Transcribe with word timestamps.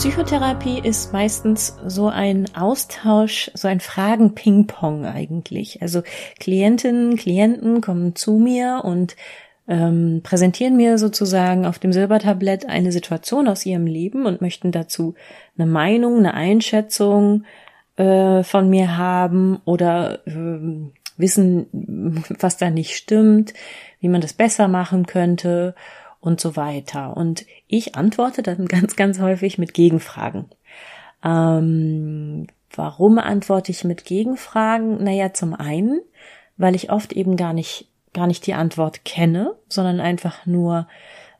Psychotherapie 0.00 0.80
ist 0.82 1.12
meistens 1.12 1.76
so 1.86 2.08
ein 2.08 2.46
Austausch, 2.54 3.50
so 3.52 3.68
ein 3.68 3.80
Fragen-Ping-Pong 3.80 5.04
eigentlich. 5.04 5.82
Also 5.82 6.00
Klientinnen, 6.38 7.16
Klienten 7.16 7.82
kommen 7.82 8.16
zu 8.16 8.38
mir 8.38 8.80
und 8.82 9.14
ähm, 9.68 10.22
präsentieren 10.22 10.78
mir 10.78 10.96
sozusagen 10.96 11.66
auf 11.66 11.78
dem 11.78 11.92
Silbertablett 11.92 12.66
eine 12.66 12.92
Situation 12.92 13.46
aus 13.46 13.66
ihrem 13.66 13.86
Leben 13.86 14.24
und 14.24 14.40
möchten 14.40 14.72
dazu 14.72 15.16
eine 15.58 15.66
Meinung, 15.66 16.16
eine 16.16 16.32
Einschätzung 16.32 17.44
äh, 17.96 18.42
von 18.42 18.70
mir 18.70 18.96
haben 18.96 19.60
oder 19.66 20.26
äh, 20.26 20.60
wissen, 21.18 22.24
was 22.40 22.56
da 22.56 22.70
nicht 22.70 22.96
stimmt, 22.96 23.52
wie 24.00 24.08
man 24.08 24.22
das 24.22 24.32
besser 24.32 24.66
machen 24.66 25.04
könnte 25.04 25.74
und 26.20 26.40
so 26.40 26.56
weiter. 26.56 27.16
Und 27.16 27.46
ich 27.66 27.94
antworte 27.96 28.42
dann 28.42 28.66
ganz, 28.68 28.96
ganz 28.96 29.20
häufig 29.20 29.58
mit 29.58 29.74
Gegenfragen. 29.74 30.46
Ähm, 31.24 32.46
warum 32.74 33.18
antworte 33.18 33.72
ich 33.72 33.84
mit 33.84 34.04
Gegenfragen? 34.04 35.02
Naja, 35.02 35.32
zum 35.32 35.54
einen, 35.54 36.00
weil 36.56 36.74
ich 36.74 36.90
oft 36.90 37.12
eben 37.12 37.36
gar 37.36 37.52
nicht, 37.52 37.88
gar 38.12 38.26
nicht 38.26 38.46
die 38.46 38.54
Antwort 38.54 39.04
kenne, 39.04 39.54
sondern 39.68 40.00
einfach 40.00 40.46
nur 40.46 40.86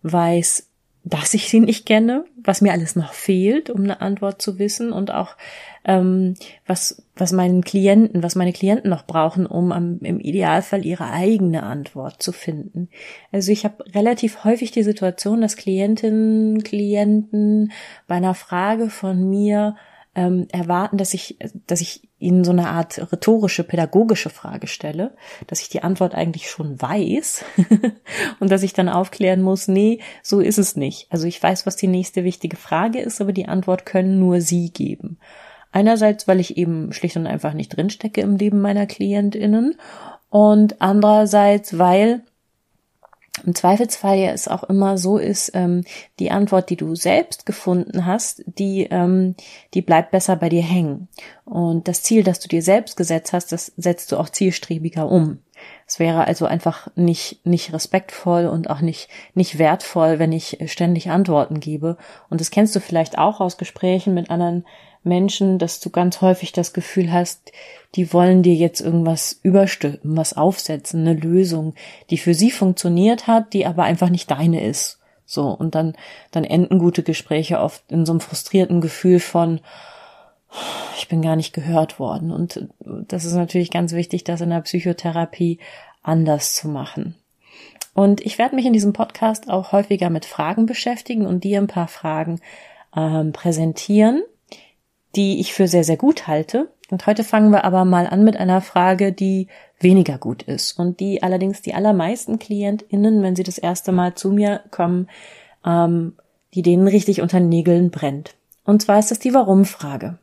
weiß, 0.02 0.69
dass 1.02 1.32
ich 1.32 1.48
sie 1.48 1.60
nicht 1.60 1.86
kenne, 1.86 2.24
was 2.36 2.60
mir 2.60 2.72
alles 2.72 2.94
noch 2.94 3.14
fehlt, 3.14 3.70
um 3.70 3.82
eine 3.84 4.00
Antwort 4.02 4.42
zu 4.42 4.58
wissen 4.58 4.92
und 4.92 5.10
auch 5.10 5.36
ähm, 5.84 6.34
was 6.66 7.02
was 7.16 7.32
meinen 7.32 7.62
Klienten, 7.62 8.22
was 8.22 8.34
meine 8.34 8.52
Klienten 8.52 8.90
noch 8.90 9.06
brauchen, 9.06 9.46
um 9.46 9.72
am, 9.72 10.00
im 10.00 10.20
Idealfall 10.20 10.84
ihre 10.84 11.10
eigene 11.10 11.62
Antwort 11.62 12.22
zu 12.22 12.32
finden. 12.32 12.88
Also 13.32 13.50
ich 13.52 13.64
habe 13.64 13.84
relativ 13.94 14.44
häufig 14.44 14.72
die 14.72 14.82
Situation, 14.82 15.40
dass 15.40 15.56
Klientinnen, 15.56 16.62
Klienten 16.62 17.72
bei 18.06 18.16
einer 18.16 18.34
Frage 18.34 18.90
von 18.90 19.28
mir 19.28 19.76
ähm, 20.14 20.48
erwarten, 20.50 20.96
dass 20.98 21.14
ich, 21.14 21.38
dass 21.66 21.80
ich 21.80 22.08
ihnen 22.18 22.44
so 22.44 22.50
eine 22.50 22.68
Art 22.68 22.98
rhetorische, 23.12 23.62
pädagogische 23.62 24.28
Frage 24.28 24.66
stelle, 24.66 25.14
dass 25.46 25.60
ich 25.60 25.68
die 25.68 25.82
Antwort 25.82 26.14
eigentlich 26.14 26.50
schon 26.50 26.80
weiß 26.80 27.44
und 28.40 28.50
dass 28.50 28.62
ich 28.62 28.72
dann 28.72 28.88
aufklären 28.88 29.40
muss, 29.40 29.68
nee, 29.68 30.00
so 30.22 30.40
ist 30.40 30.58
es 30.58 30.76
nicht. 30.76 31.06
Also 31.10 31.26
ich 31.26 31.40
weiß, 31.40 31.64
was 31.64 31.76
die 31.76 31.86
nächste 31.86 32.24
wichtige 32.24 32.56
Frage 32.56 33.00
ist, 33.00 33.20
aber 33.20 33.32
die 33.32 33.46
Antwort 33.46 33.86
können 33.86 34.18
nur 34.18 34.40
Sie 34.40 34.70
geben. 34.70 35.18
Einerseits, 35.72 36.26
weil 36.26 36.40
ich 36.40 36.56
eben 36.56 36.92
schlicht 36.92 37.16
und 37.16 37.28
einfach 37.28 37.54
nicht 37.54 37.76
drinstecke 37.76 38.20
im 38.20 38.36
Leben 38.36 38.60
meiner 38.60 38.86
KlientInnen 38.86 39.76
und 40.28 40.80
andererseits, 40.82 41.78
weil 41.78 42.22
im 43.44 43.54
Zweifelsfall 43.54 44.18
ja 44.18 44.30
es 44.32 44.48
auch 44.48 44.64
immer 44.64 44.98
so 44.98 45.18
ist, 45.18 45.52
ähm, 45.54 45.84
die 46.18 46.30
Antwort, 46.30 46.70
die 46.70 46.76
du 46.76 46.94
selbst 46.94 47.46
gefunden 47.46 48.06
hast, 48.06 48.42
die, 48.46 48.86
ähm, 48.90 49.34
die 49.74 49.82
bleibt 49.82 50.10
besser 50.10 50.36
bei 50.36 50.48
dir 50.48 50.62
hängen. 50.62 51.08
Und 51.44 51.88
das 51.88 52.02
Ziel, 52.02 52.22
das 52.22 52.40
du 52.40 52.48
dir 52.48 52.62
selbst 52.62 52.96
gesetzt 52.96 53.32
hast, 53.32 53.52
das 53.52 53.72
setzt 53.76 54.12
du 54.12 54.16
auch 54.16 54.28
zielstrebiger 54.28 55.08
um. 55.08 55.38
Es 55.86 55.98
wäre 55.98 56.26
also 56.26 56.46
einfach 56.46 56.88
nicht, 56.96 57.44
nicht 57.44 57.72
respektvoll 57.72 58.46
und 58.46 58.70
auch 58.70 58.80
nicht, 58.80 59.08
nicht 59.34 59.58
wertvoll, 59.58 60.18
wenn 60.18 60.32
ich 60.32 60.58
ständig 60.66 61.10
Antworten 61.10 61.60
gebe. 61.60 61.96
Und 62.28 62.40
das 62.40 62.50
kennst 62.50 62.74
du 62.74 62.80
vielleicht 62.80 63.18
auch 63.18 63.40
aus 63.40 63.58
Gesprächen 63.58 64.14
mit 64.14 64.30
anderen 64.30 64.64
Menschen, 65.02 65.58
dass 65.58 65.80
du 65.80 65.90
ganz 65.90 66.20
häufig 66.20 66.52
das 66.52 66.72
Gefühl 66.72 67.12
hast, 67.12 67.52
die 67.94 68.12
wollen 68.12 68.42
dir 68.42 68.54
jetzt 68.54 68.80
irgendwas 68.80 69.38
überstülpen, 69.42 70.16
was 70.16 70.36
aufsetzen, 70.36 71.00
eine 71.00 71.14
Lösung, 71.14 71.74
die 72.10 72.18
für 72.18 72.34
sie 72.34 72.50
funktioniert 72.50 73.26
hat, 73.26 73.52
die 73.52 73.66
aber 73.66 73.84
einfach 73.84 74.10
nicht 74.10 74.30
deine 74.30 74.64
ist. 74.64 74.98
So, 75.24 75.48
und 75.48 75.74
dann, 75.74 75.94
dann 76.32 76.44
enden 76.44 76.78
gute 76.78 77.02
Gespräche 77.02 77.60
oft 77.60 77.82
in 77.90 78.04
so 78.04 78.12
einem 78.12 78.20
frustrierten 78.20 78.80
Gefühl 78.80 79.20
von, 79.20 79.60
ich 80.98 81.08
bin 81.08 81.22
gar 81.22 81.36
nicht 81.36 81.52
gehört 81.52 81.98
worden. 81.98 82.32
Und 82.32 82.68
das 82.80 83.24
ist 83.24 83.34
natürlich 83.34 83.70
ganz 83.70 83.92
wichtig, 83.92 84.24
das 84.24 84.40
in 84.40 84.50
der 84.50 84.60
Psychotherapie 84.60 85.58
anders 86.02 86.54
zu 86.54 86.68
machen. 86.68 87.14
Und 87.94 88.20
ich 88.20 88.38
werde 88.38 88.54
mich 88.54 88.66
in 88.66 88.72
diesem 88.72 88.92
Podcast 88.92 89.48
auch 89.48 89.72
häufiger 89.72 90.10
mit 90.10 90.24
Fragen 90.24 90.66
beschäftigen 90.66 91.26
und 91.26 91.44
dir 91.44 91.58
ein 91.58 91.66
paar 91.66 91.88
Fragen 91.88 92.40
ähm, 92.96 93.32
präsentieren, 93.32 94.22
die 95.16 95.40
ich 95.40 95.52
für 95.52 95.68
sehr, 95.68 95.84
sehr 95.84 95.96
gut 95.96 96.26
halte. 96.26 96.70
Und 96.90 97.06
heute 97.06 97.24
fangen 97.24 97.50
wir 97.50 97.64
aber 97.64 97.84
mal 97.84 98.06
an 98.06 98.24
mit 98.24 98.36
einer 98.36 98.60
Frage, 98.60 99.12
die 99.12 99.48
weniger 99.78 100.18
gut 100.18 100.42
ist 100.42 100.78
und 100.78 101.00
die 101.00 101.22
allerdings 101.22 101.62
die 101.62 101.74
allermeisten 101.74 102.38
KlientInnen, 102.38 103.22
wenn 103.22 103.36
sie 103.36 103.42
das 103.42 103.58
erste 103.58 103.92
Mal 103.92 104.14
zu 104.14 104.30
mir 104.30 104.62
kommen, 104.70 105.08
ähm, 105.64 106.14
die 106.54 106.62
denen 106.62 106.88
richtig 106.88 107.20
unter 107.20 107.40
Nägeln 107.40 107.90
brennt. 107.90 108.34
Und 108.64 108.82
zwar 108.82 108.98
ist 108.98 109.10
das 109.10 109.18
die 109.18 109.34
Warum-Frage. 109.34 110.18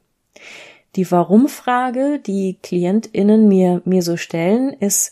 Die 0.96 1.09
Warum-Frage, 1.09 2.20
die 2.20 2.58
KlientInnen 2.62 3.47
mir, 3.47 3.81
mir 3.86 4.02
so 4.02 4.18
stellen, 4.18 4.74
ist, 4.74 5.12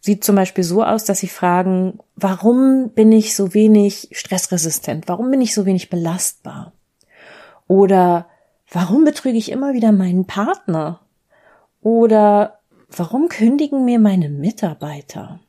sieht 0.00 0.24
zum 0.24 0.36
Beispiel 0.36 0.64
so 0.64 0.82
aus, 0.82 1.04
dass 1.04 1.20
sie 1.20 1.28
fragen, 1.28 1.98
warum 2.16 2.90
bin 2.90 3.12
ich 3.12 3.34
so 3.34 3.54
wenig 3.54 4.08
stressresistent? 4.12 5.08
Warum 5.08 5.30
bin 5.30 5.40
ich 5.40 5.54
so 5.54 5.66
wenig 5.66 5.90
belastbar? 5.90 6.72
Oder 7.66 8.26
warum 8.70 9.04
betrüge 9.04 9.38
ich 9.38 9.50
immer 9.50 9.72
wieder 9.74 9.92
meinen 9.92 10.26
Partner? 10.26 11.00
Oder 11.80 12.58
warum 12.88 13.28
kündigen 13.28 13.84
mir 13.84 13.98
meine 13.98 14.28
Mitarbeiter? 14.28 15.40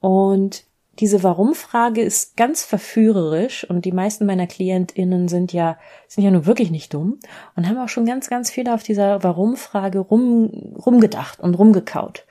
Und 0.00 0.64
diese 0.98 1.22
Warum-Frage 1.22 2.02
ist 2.02 2.36
ganz 2.36 2.64
verführerisch 2.64 3.68
und 3.68 3.84
die 3.84 3.92
meisten 3.92 4.26
meiner 4.26 4.48
KlientInnen 4.48 5.28
sind 5.28 5.52
ja, 5.52 5.78
sind 6.08 6.24
ja 6.24 6.30
nur 6.30 6.46
wirklich 6.46 6.72
nicht 6.72 6.92
dumm 6.92 7.18
und 7.54 7.68
haben 7.68 7.78
auch 7.78 7.88
schon 7.88 8.04
ganz, 8.04 8.28
ganz 8.28 8.50
viel 8.50 8.68
auf 8.68 8.82
dieser 8.82 9.22
Warum-Frage 9.22 10.00
rum, 10.00 10.74
rumgedacht 10.74 11.38
und 11.38 11.54
rumgekaut 11.54 12.26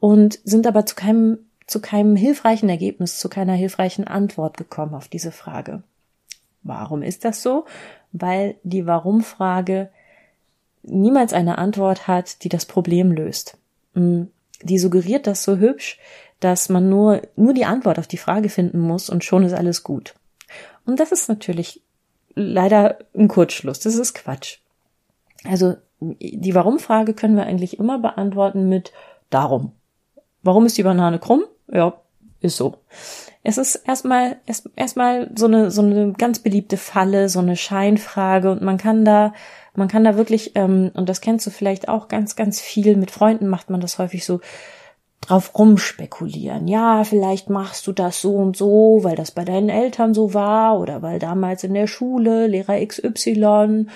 und 0.00 0.40
sind 0.44 0.66
aber 0.66 0.86
zu 0.86 0.94
keinem, 0.94 1.38
zu 1.66 1.80
keinem 1.80 2.16
hilfreichen 2.16 2.70
Ergebnis, 2.70 3.18
zu 3.18 3.28
keiner 3.28 3.52
hilfreichen 3.52 4.06
Antwort 4.06 4.56
gekommen 4.56 4.94
auf 4.94 5.08
diese 5.08 5.32
Frage. 5.32 5.82
Warum 6.62 7.02
ist 7.02 7.24
das 7.24 7.42
so? 7.42 7.66
Weil 8.20 8.56
die 8.62 8.86
Warum-Frage 8.86 9.90
niemals 10.82 11.32
eine 11.32 11.58
Antwort 11.58 12.06
hat, 12.06 12.42
die 12.44 12.48
das 12.48 12.64
Problem 12.64 13.12
löst. 13.12 13.58
Mm, 13.94 14.24
die 14.62 14.78
suggeriert 14.78 15.26
das 15.26 15.42
so 15.42 15.56
hübsch, 15.56 15.98
dass 16.40 16.68
man 16.68 16.88
nur, 16.88 17.22
nur 17.36 17.54
die 17.54 17.64
Antwort 17.64 17.98
auf 17.98 18.06
die 18.06 18.18
Frage 18.18 18.48
finden 18.48 18.80
muss 18.80 19.10
und 19.10 19.24
schon 19.24 19.44
ist 19.44 19.52
alles 19.52 19.82
gut. 19.82 20.14
Und 20.84 21.00
das 21.00 21.12
ist 21.12 21.28
natürlich 21.28 21.82
leider 22.34 22.98
ein 23.14 23.28
Kurzschluss. 23.28 23.80
Das 23.80 23.96
ist 23.96 24.14
Quatsch. 24.14 24.58
Also, 25.44 25.76
die 26.00 26.54
Warum-Frage 26.54 27.14
können 27.14 27.36
wir 27.36 27.44
eigentlich 27.44 27.78
immer 27.78 27.98
beantworten 27.98 28.68
mit 28.68 28.92
darum. 29.30 29.72
Warum 30.42 30.66
ist 30.66 30.76
die 30.76 30.82
Banane 30.82 31.18
krumm? 31.18 31.44
Ja, 31.72 32.00
ist 32.40 32.56
so. 32.56 32.78
Es 33.42 33.58
ist 33.58 33.76
erstmal 33.76 34.36
erst, 34.46 34.68
erstmal 34.76 35.30
so 35.36 35.46
eine 35.46 35.70
so 35.70 35.82
eine 35.82 36.12
ganz 36.12 36.40
beliebte 36.40 36.76
Falle, 36.76 37.28
so 37.28 37.38
eine 37.38 37.56
Scheinfrage 37.56 38.50
und 38.50 38.62
man 38.62 38.78
kann 38.78 39.04
da 39.04 39.32
man 39.74 39.88
kann 39.88 40.04
da 40.04 40.16
wirklich 40.16 40.52
ähm, 40.54 40.90
und 40.94 41.08
das 41.08 41.20
kennst 41.20 41.46
du 41.46 41.50
vielleicht 41.50 41.88
auch 41.88 42.08
ganz 42.08 42.36
ganz 42.36 42.60
viel 42.60 42.96
mit 42.96 43.10
Freunden 43.10 43.46
macht 43.48 43.70
man 43.70 43.80
das 43.80 43.98
häufig 43.98 44.24
so 44.24 44.40
drauf 45.20 45.58
rumspekulieren. 45.58 46.68
Ja, 46.68 47.04
vielleicht 47.04 47.50
machst 47.50 47.86
du 47.86 47.92
das 47.92 48.20
so 48.20 48.34
und 48.36 48.56
so, 48.56 49.00
weil 49.02 49.16
das 49.16 49.30
bei 49.30 49.44
deinen 49.44 49.68
Eltern 49.68 50.14
so 50.14 50.34
war 50.34 50.78
oder 50.78 51.02
weil 51.02 51.18
damals 51.18 51.64
in 51.64 51.74
der 51.74 51.86
Schule 51.86 52.46
Lehrer 52.46 52.84
XY 52.84 53.86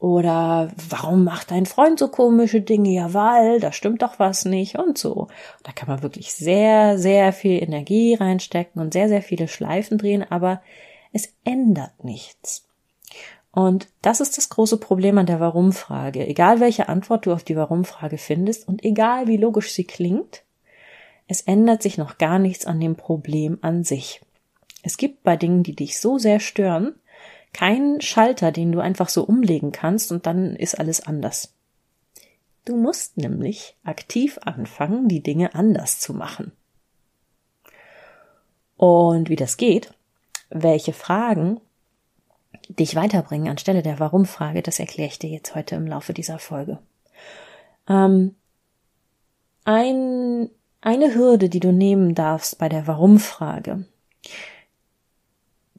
oder 0.00 0.72
warum 0.88 1.24
macht 1.24 1.50
dein 1.50 1.66
Freund 1.66 1.98
so 1.98 2.08
komische 2.08 2.62
Dinge? 2.62 2.88
Ja, 2.88 3.12
weil, 3.12 3.60
da 3.60 3.70
stimmt 3.70 4.00
doch 4.00 4.18
was 4.18 4.46
nicht 4.46 4.78
und 4.78 4.96
so. 4.96 5.28
Da 5.62 5.72
kann 5.72 5.88
man 5.88 6.02
wirklich 6.02 6.32
sehr, 6.32 6.98
sehr 6.98 7.34
viel 7.34 7.62
Energie 7.62 8.14
reinstecken 8.14 8.80
und 8.80 8.94
sehr, 8.94 9.10
sehr 9.10 9.20
viele 9.20 9.46
Schleifen 9.46 9.98
drehen, 9.98 10.24
aber 10.28 10.62
es 11.12 11.34
ändert 11.44 12.02
nichts. 12.02 12.66
Und 13.52 13.88
das 14.00 14.20
ist 14.20 14.38
das 14.38 14.48
große 14.48 14.78
Problem 14.78 15.18
an 15.18 15.26
der 15.26 15.38
Warum-Frage. 15.38 16.26
Egal 16.26 16.60
welche 16.60 16.88
Antwort 16.88 17.26
du 17.26 17.32
auf 17.34 17.44
die 17.44 17.56
Warum-Frage 17.56 18.16
findest 18.16 18.66
und 18.68 18.82
egal 18.82 19.26
wie 19.26 19.36
logisch 19.36 19.72
sie 19.72 19.84
klingt, 19.84 20.44
es 21.28 21.42
ändert 21.42 21.82
sich 21.82 21.98
noch 21.98 22.16
gar 22.16 22.38
nichts 22.38 22.64
an 22.64 22.80
dem 22.80 22.96
Problem 22.96 23.58
an 23.60 23.84
sich. 23.84 24.22
Es 24.82 24.96
gibt 24.96 25.24
bei 25.24 25.36
Dingen, 25.36 25.62
die 25.62 25.76
dich 25.76 26.00
so 26.00 26.16
sehr 26.16 26.40
stören, 26.40 26.94
kein 27.52 28.00
Schalter, 28.00 28.52
den 28.52 28.72
du 28.72 28.80
einfach 28.80 29.08
so 29.08 29.24
umlegen 29.24 29.72
kannst 29.72 30.12
und 30.12 30.26
dann 30.26 30.56
ist 30.56 30.78
alles 30.78 31.00
anders. 31.00 31.54
Du 32.64 32.76
musst 32.76 33.16
nämlich 33.16 33.76
aktiv 33.84 34.38
anfangen, 34.42 35.08
die 35.08 35.22
Dinge 35.22 35.54
anders 35.54 35.98
zu 35.98 36.14
machen. 36.14 36.52
Und 38.76 39.28
wie 39.28 39.36
das 39.36 39.56
geht, 39.56 39.92
welche 40.50 40.92
Fragen 40.92 41.60
dich 42.68 42.94
weiterbringen 42.94 43.48
anstelle 43.48 43.82
der 43.82 43.98
Warum-Frage, 43.98 44.62
das 44.62 44.78
erkläre 44.78 45.08
ich 45.08 45.18
dir 45.18 45.30
jetzt 45.30 45.54
heute 45.54 45.74
im 45.74 45.86
Laufe 45.86 46.12
dieser 46.12 46.38
Folge. 46.38 46.78
Ähm, 47.88 48.36
ein, 49.64 50.50
eine 50.80 51.14
Hürde, 51.14 51.48
die 51.48 51.60
du 51.60 51.72
nehmen 51.72 52.14
darfst 52.14 52.58
bei 52.58 52.68
der 52.68 52.86
Warum-Frage, 52.86 53.84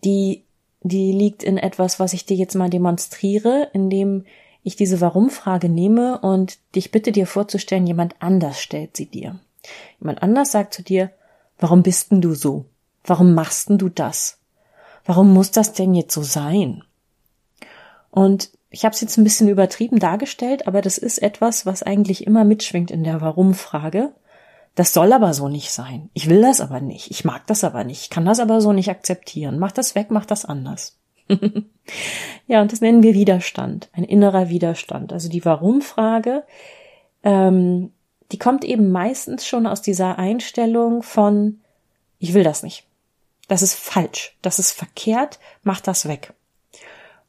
die, 0.04 0.44
die 0.82 1.12
liegt 1.12 1.44
in 1.44 1.58
etwas, 1.58 2.00
was 2.00 2.14
ich 2.14 2.26
dir 2.26 2.36
jetzt 2.36 2.56
mal 2.56 2.70
demonstriere, 2.70 3.70
indem 3.74 4.26
ich 4.64 4.76
diese 4.76 5.02
Warum-Frage 5.02 5.70
nehme 5.70 6.20
und 6.20 6.58
dich 6.76 6.92
bitte 6.92 7.12
dir 7.12 7.28
vorzustellen, 7.28 7.88
jemand 7.88 8.16
anders 8.20 8.60
stellt 8.60 8.96
sie 8.96 9.06
dir. 9.06 9.40
Jemand 10.00 10.22
anders 10.24 10.52
sagt 10.52 10.74
zu 10.74 10.84
dir, 10.84 11.12
warum 11.60 11.84
bist 11.84 12.12
denn 12.12 12.22
du 12.22 12.34
so? 12.34 12.66
Warum 13.04 13.34
machst 13.34 13.70
denn 13.70 13.78
du 13.78 13.90
das? 13.90 14.40
Warum 15.06 15.34
muss 15.34 15.52
das 15.52 15.74
denn 15.74 15.96
jetzt 15.96 16.14
so 16.14 16.22
sein? 16.22 16.84
Und 18.12 18.52
ich 18.70 18.86
habe 18.86 18.94
es 18.94 19.02
jetzt 19.02 19.18
ein 19.18 19.24
bisschen 19.24 19.50
übertrieben 19.50 20.00
dargestellt, 20.00 20.68
aber 20.68 20.82
das 20.82 20.98
ist 20.98 21.20
etwas, 21.20 21.66
was 21.66 21.84
eigentlich 21.84 22.26
immer 22.26 22.44
mitschwingt 22.44 22.92
in 22.92 23.04
der 23.04 23.22
Warum-Frage. 23.22 24.12
Das 24.76 24.94
soll 24.94 25.12
aber 25.12 25.34
so 25.34 25.50
nicht 25.50 25.72
sein. 25.72 26.10
Ich 26.14 26.30
will 26.30 26.42
das 26.42 26.62
aber 26.62 26.80
nicht. 26.80 27.12
Ich 27.12 27.26
mag 27.26 27.46
das 27.48 27.64
aber 27.64 27.84
nicht. 27.84 28.04
Ich 28.04 28.10
kann 28.10 28.26
das 28.26 28.40
aber 28.40 28.62
so 28.62 28.72
nicht 28.72 28.90
akzeptieren. 28.90 29.60
Mach 29.60 29.72
das 29.72 29.96
weg, 29.96 30.08
mach 30.10 30.26
das 30.26 30.46
anders. 30.46 30.98
ja, 32.48 32.62
und 32.62 32.72
das 32.72 32.82
nennen 32.82 33.04
wir 33.04 33.14
Widerstand, 33.14 33.90
ein 33.94 34.04
innerer 34.04 34.50
Widerstand. 34.50 35.12
Also 35.14 35.30
die 35.30 35.44
Warum-Frage, 35.44 36.44
ähm, 37.24 37.92
die 38.32 38.40
kommt 38.40 38.64
eben 38.64 38.92
meistens 38.92 39.46
schon 39.46 39.68
aus 39.68 39.82
dieser 39.82 40.18
Einstellung 40.18 41.04
von, 41.04 41.60
ich 42.20 42.34
will 42.34 42.44
das 42.44 42.64
nicht. 42.64 42.86
Das 43.48 43.62
ist 43.62 43.76
falsch. 43.76 44.38
Das 44.42 44.60
ist 44.60 44.72
verkehrt. 44.72 45.40
Mach 45.64 45.82
das 45.82 46.08
weg. 46.08 46.34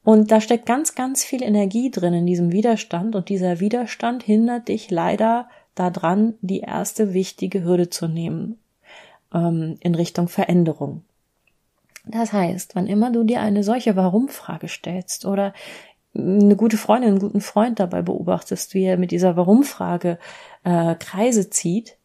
Und 0.04 0.30
da 0.30 0.40
steckt 0.40 0.66
ganz, 0.66 0.94
ganz 0.94 1.24
viel 1.24 1.42
Energie 1.42 1.90
drin 1.90 2.14
in 2.14 2.26
diesem 2.26 2.52
Widerstand 2.52 3.14
und 3.14 3.28
dieser 3.28 3.60
Widerstand 3.60 4.22
hindert 4.22 4.68
dich 4.68 4.90
leider 4.90 5.48
daran, 5.74 6.34
die 6.40 6.60
erste 6.60 7.14
wichtige 7.14 7.64
Hürde 7.64 7.90
zu 7.90 8.08
nehmen 8.08 8.58
ähm, 9.32 9.76
in 9.80 9.94
Richtung 9.94 10.28
Veränderung. 10.28 11.02
Das 12.04 12.32
heißt, 12.32 12.74
wann 12.74 12.86
immer 12.86 13.12
du 13.12 13.24
dir 13.24 13.40
eine 13.40 13.62
solche 13.62 13.96
Warum-Frage 13.96 14.68
stellst 14.68 15.24
oder 15.24 15.54
eine 16.14 16.56
gute 16.56 16.76
Freundin, 16.76 17.10
einen 17.10 17.20
guten 17.20 17.40
Freund 17.40 17.80
dabei 17.80 18.02
beobachtest, 18.02 18.74
wie 18.74 18.84
er 18.84 18.98
mit 18.98 19.12
dieser 19.12 19.36
Warum-Frage 19.36 20.18
äh, 20.64 20.94
Kreise 20.96 21.48
zieht, 21.48 21.96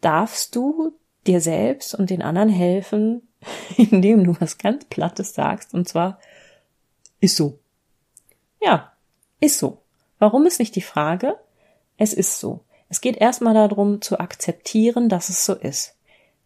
darfst 0.00 0.54
du 0.54 0.92
dir 1.26 1.40
selbst 1.40 1.94
und 1.94 2.10
den 2.10 2.22
anderen 2.22 2.48
helfen, 2.48 3.22
indem 3.76 4.24
du 4.24 4.36
was 4.40 4.58
ganz 4.58 4.84
Plattes 4.84 5.34
sagst, 5.34 5.74
und 5.74 5.88
zwar 5.88 6.18
ist 7.20 7.36
so. 7.36 7.58
Ja, 8.60 8.92
ist 9.40 9.58
so. 9.58 9.82
Warum 10.18 10.46
ist 10.46 10.58
nicht 10.58 10.76
die 10.76 10.82
Frage? 10.82 11.36
Es 11.96 12.12
ist 12.12 12.38
so. 12.38 12.60
Es 12.88 13.00
geht 13.00 13.16
erstmal 13.16 13.54
darum 13.54 14.00
zu 14.00 14.18
akzeptieren, 14.18 15.08
dass 15.08 15.28
es 15.28 15.44
so 15.44 15.54
ist. 15.54 15.94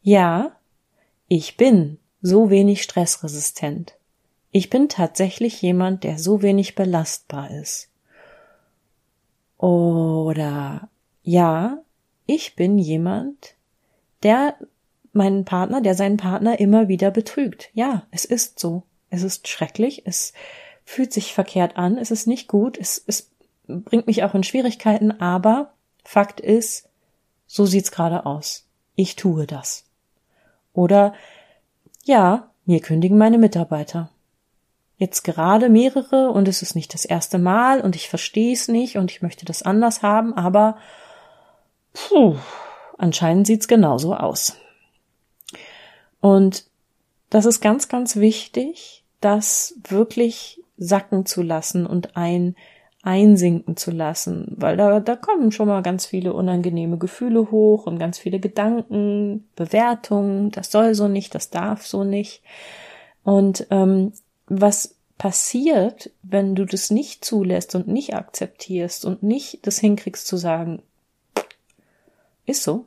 Ja, 0.03 0.57
ich 1.29 1.57
bin 1.57 1.99
so 2.21 2.51
wenig 2.51 2.83
stressresistent. 2.83 3.95
Ich 4.51 4.69
bin 4.69 4.89
tatsächlich 4.89 5.63
jemand, 5.63 6.05
der 6.05 6.19
so 6.19 6.43
wenig 6.43 6.75
belastbar 6.75 7.51
ist. 7.51 7.89
Oder 9.57 10.89
ja, 11.23 11.79
ich 12.27 12.57
bin 12.57 12.79
jemand, 12.79 13.55
der 14.23 14.57
meinen 15.13 15.45
Partner, 15.45 15.81
der 15.81 15.95
seinen 15.95 16.17
Partner 16.17 16.59
immer 16.59 16.89
wieder 16.89 17.11
betrügt. 17.11 17.71
Ja, 17.75 18.07
es 18.11 18.25
ist 18.25 18.59
so. 18.59 18.83
Es 19.11 19.23
ist 19.23 19.49
schrecklich. 19.49 20.03
Es 20.07 20.33
fühlt 20.85 21.13
sich 21.13 21.33
verkehrt 21.33 21.77
an. 21.77 21.99
Es 21.99 22.11
ist 22.11 22.27
nicht 22.27 22.49
gut. 22.49 22.79
Es, 22.79 23.03
es 23.07 23.31
bringt 23.67 24.07
mich 24.07 24.25
auch 24.25 24.35
in 24.35 24.43
Schwierigkeiten. 24.43 25.21
Aber 25.21 25.72
Fakt 26.05 26.41
ist, 26.41 26.89
so 27.47 27.67
sieht's 27.67 27.91
gerade 27.91 28.27
aus. 28.27 28.67
Ich 28.95 29.17
tue 29.17 29.47
das. 29.47 29.85
Oder 30.73 31.15
ja, 32.05 32.51
mir 32.65 32.81
kündigen 32.81 33.19
meine 33.19 33.39
Mitarbeiter. 33.39 34.11
Jetzt 34.97 35.23
gerade 35.23 35.69
mehrere 35.69 36.31
und 36.31 36.47
es 36.49 36.63
ist 36.63 36.77
nicht 36.77 36.95
das 36.95 37.05
erste 37.05 37.39
Mal 37.39 37.81
und 37.81 37.97
ich 37.97 38.09
verstehe 38.09 38.53
es 38.53 38.69
nicht 38.69 38.97
und 38.97 39.11
ich 39.11 39.23
möchte 39.23 39.45
das 39.45 39.63
anders 39.63 40.03
haben, 40.03 40.33
aber 40.35 40.77
puh, 41.93 42.37
anscheinend 42.99 43.47
sieht's 43.47 43.69
genauso 43.69 44.15
aus. 44.15 44.57
Und 46.21 46.65
das 47.31 47.47
ist 47.47 47.61
ganz, 47.61 47.89
ganz 47.89 48.17
wichtig, 48.17 49.05
das 49.21 49.75
wirklich 49.89 50.63
sacken 50.77 51.27
zu 51.27 51.43
lassen 51.43 51.87
und 51.87 52.17
ein 52.17 52.57
einsinken 53.03 53.77
zu 53.77 53.91
lassen, 53.91 54.55
weil 54.57 54.77
da, 54.77 55.01
da 55.01 55.17
kommen 55.17 55.51
schon 55.51 55.67
mal 55.67 55.83
ganz 55.83 56.07
viele 56.07 56.33
unangenehme 56.33 56.99
Gefühle 56.99 57.51
hoch 57.51 57.87
und 57.87 57.99
ganz 57.99 58.19
viele 58.19 58.39
Gedanken, 58.39 59.49
Bewertungen, 59.57 60.53
das 60.53 60.71
soll 60.71 60.95
so 60.95 61.09
nicht, 61.09 61.35
das 61.35 61.51
darf 61.51 61.85
so 61.85 62.05
nicht. 62.05 62.43
Und 63.25 63.67
ähm, 63.71 64.13
was 64.47 64.97
passiert, 65.19 66.11
wenn 66.23 66.55
du 66.55 66.65
das 66.65 66.91
nicht 66.91 67.25
zulässt 67.25 67.75
und 67.75 67.89
nicht 67.89 68.15
akzeptierst 68.15 69.05
und 69.05 69.25
nicht 69.25 69.67
das 69.67 69.79
hinkriegst 69.79 70.27
zu 70.27 70.37
sagen, 70.37 70.83
ist 72.47 72.63
so, 72.63 72.85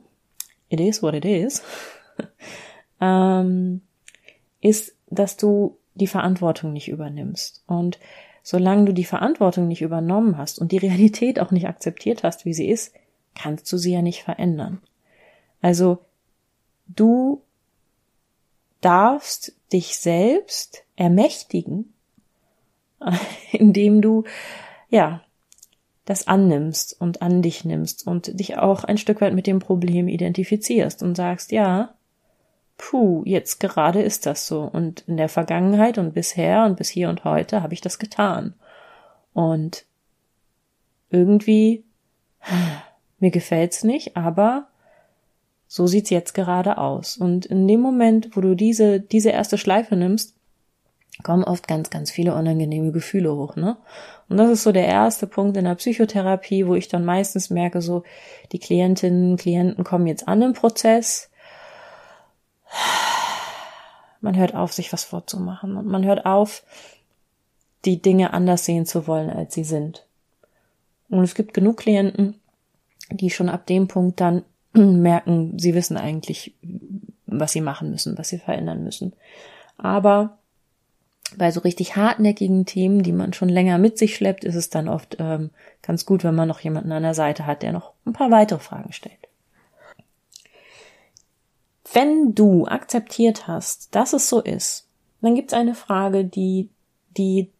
it 0.70 0.80
is 0.80 1.02
what 1.02 1.14
it 1.14 1.26
is, 1.26 1.62
ähm, 3.02 3.82
ist, 4.62 4.94
dass 5.08 5.36
du 5.36 5.76
die 5.94 6.06
Verantwortung 6.06 6.72
nicht 6.72 6.88
übernimmst. 6.88 7.62
Und 7.66 7.98
solange 8.46 8.84
du 8.84 8.94
die 8.94 9.04
Verantwortung 9.04 9.66
nicht 9.66 9.82
übernommen 9.82 10.38
hast 10.38 10.60
und 10.60 10.70
die 10.70 10.78
Realität 10.78 11.40
auch 11.40 11.50
nicht 11.50 11.66
akzeptiert 11.66 12.22
hast, 12.22 12.44
wie 12.44 12.54
sie 12.54 12.68
ist, 12.68 12.94
kannst 13.34 13.72
du 13.72 13.76
sie 13.76 13.92
ja 13.92 14.02
nicht 14.02 14.22
verändern. 14.22 14.80
Also 15.60 15.98
du 16.86 17.42
darfst 18.80 19.56
dich 19.72 19.98
selbst 19.98 20.84
ermächtigen, 20.94 21.92
indem 23.50 24.00
du 24.00 24.22
ja 24.90 25.24
das 26.04 26.28
annimmst 26.28 27.00
und 27.00 27.22
an 27.22 27.42
dich 27.42 27.64
nimmst 27.64 28.06
und 28.06 28.38
dich 28.38 28.58
auch 28.58 28.84
ein 28.84 28.96
Stück 28.96 29.22
weit 29.22 29.34
mit 29.34 29.48
dem 29.48 29.58
Problem 29.58 30.06
identifizierst 30.06 31.02
und 31.02 31.16
sagst, 31.16 31.50
ja, 31.50 31.95
puh, 32.78 33.22
jetzt 33.24 33.60
gerade 33.60 34.02
ist 34.02 34.26
das 34.26 34.46
so. 34.46 34.62
Und 34.62 35.04
in 35.06 35.16
der 35.16 35.28
Vergangenheit 35.28 35.98
und 35.98 36.14
bisher 36.14 36.64
und 36.64 36.76
bis 36.76 36.88
hier 36.88 37.08
und 37.08 37.24
heute 37.24 37.62
habe 37.62 37.74
ich 37.74 37.80
das 37.80 37.98
getan. 37.98 38.54
Und 39.32 39.84
irgendwie, 41.10 41.84
mir 43.18 43.30
gefällt's 43.30 43.84
nicht, 43.84 44.16
aber 44.16 44.68
so 45.68 45.86
sieht's 45.86 46.10
jetzt 46.10 46.34
gerade 46.34 46.78
aus. 46.78 47.16
Und 47.16 47.46
in 47.46 47.66
dem 47.66 47.80
Moment, 47.80 48.36
wo 48.36 48.40
du 48.40 48.54
diese, 48.54 49.00
diese 49.00 49.30
erste 49.30 49.58
Schleife 49.58 49.96
nimmst, 49.96 50.34
kommen 51.22 51.44
oft 51.44 51.66
ganz, 51.66 51.90
ganz 51.90 52.10
viele 52.10 52.34
unangenehme 52.34 52.92
Gefühle 52.92 53.34
hoch, 53.34 53.56
ne? 53.56 53.78
Und 54.28 54.36
das 54.36 54.50
ist 54.50 54.62
so 54.64 54.72
der 54.72 54.86
erste 54.86 55.26
Punkt 55.26 55.56
in 55.56 55.64
der 55.64 55.76
Psychotherapie, 55.76 56.66
wo 56.66 56.74
ich 56.74 56.88
dann 56.88 57.04
meistens 57.04 57.48
merke, 57.48 57.80
so, 57.80 58.02
die 58.52 58.58
Klientinnen, 58.58 59.36
Klienten 59.36 59.84
kommen 59.84 60.06
jetzt 60.06 60.28
an 60.28 60.42
im 60.42 60.52
Prozess, 60.52 61.30
man 64.20 64.36
hört 64.36 64.54
auf, 64.54 64.72
sich 64.72 64.92
was 64.92 65.04
vorzumachen 65.04 65.76
und 65.76 65.86
man 65.86 66.04
hört 66.04 66.26
auf, 66.26 66.62
die 67.84 68.02
Dinge 68.02 68.32
anders 68.32 68.64
sehen 68.64 68.86
zu 68.86 69.06
wollen, 69.06 69.30
als 69.30 69.54
sie 69.54 69.64
sind. 69.64 70.06
Und 71.08 71.22
es 71.22 71.34
gibt 71.34 71.54
genug 71.54 71.78
Klienten, 71.78 72.40
die 73.10 73.30
schon 73.30 73.48
ab 73.48 73.66
dem 73.66 73.88
Punkt 73.88 74.20
dann 74.20 74.42
merken, 74.72 75.58
sie 75.58 75.74
wissen 75.74 75.96
eigentlich, 75.96 76.54
was 77.26 77.52
sie 77.52 77.60
machen 77.60 77.90
müssen, 77.90 78.18
was 78.18 78.28
sie 78.28 78.38
verändern 78.38 78.82
müssen. 78.82 79.12
Aber 79.78 80.38
bei 81.36 81.50
so 81.50 81.60
richtig 81.60 81.96
hartnäckigen 81.96 82.66
Themen, 82.66 83.02
die 83.02 83.12
man 83.12 83.32
schon 83.32 83.48
länger 83.48 83.78
mit 83.78 83.98
sich 83.98 84.14
schleppt, 84.14 84.44
ist 84.44 84.54
es 84.54 84.70
dann 84.70 84.88
oft 84.88 85.16
ähm, 85.18 85.50
ganz 85.82 86.06
gut, 86.06 86.24
wenn 86.24 86.34
man 86.34 86.48
noch 86.48 86.60
jemanden 86.60 86.92
an 86.92 87.02
der 87.02 87.14
Seite 87.14 87.46
hat, 87.46 87.62
der 87.62 87.72
noch 87.72 87.92
ein 88.04 88.12
paar 88.12 88.30
weitere 88.30 88.60
Fragen 88.60 88.92
stellt. 88.92 89.25
Wenn 91.96 92.34
du 92.34 92.66
akzeptiert 92.66 93.48
hast, 93.48 93.94
dass 93.94 94.12
es 94.12 94.28
so 94.28 94.42
ist, 94.42 94.86
dann 95.22 95.34
gibt 95.34 95.52
es 95.52 95.58
eine 95.58 95.74
Frage, 95.74 96.26
die, 96.26 96.68
die 97.16 97.50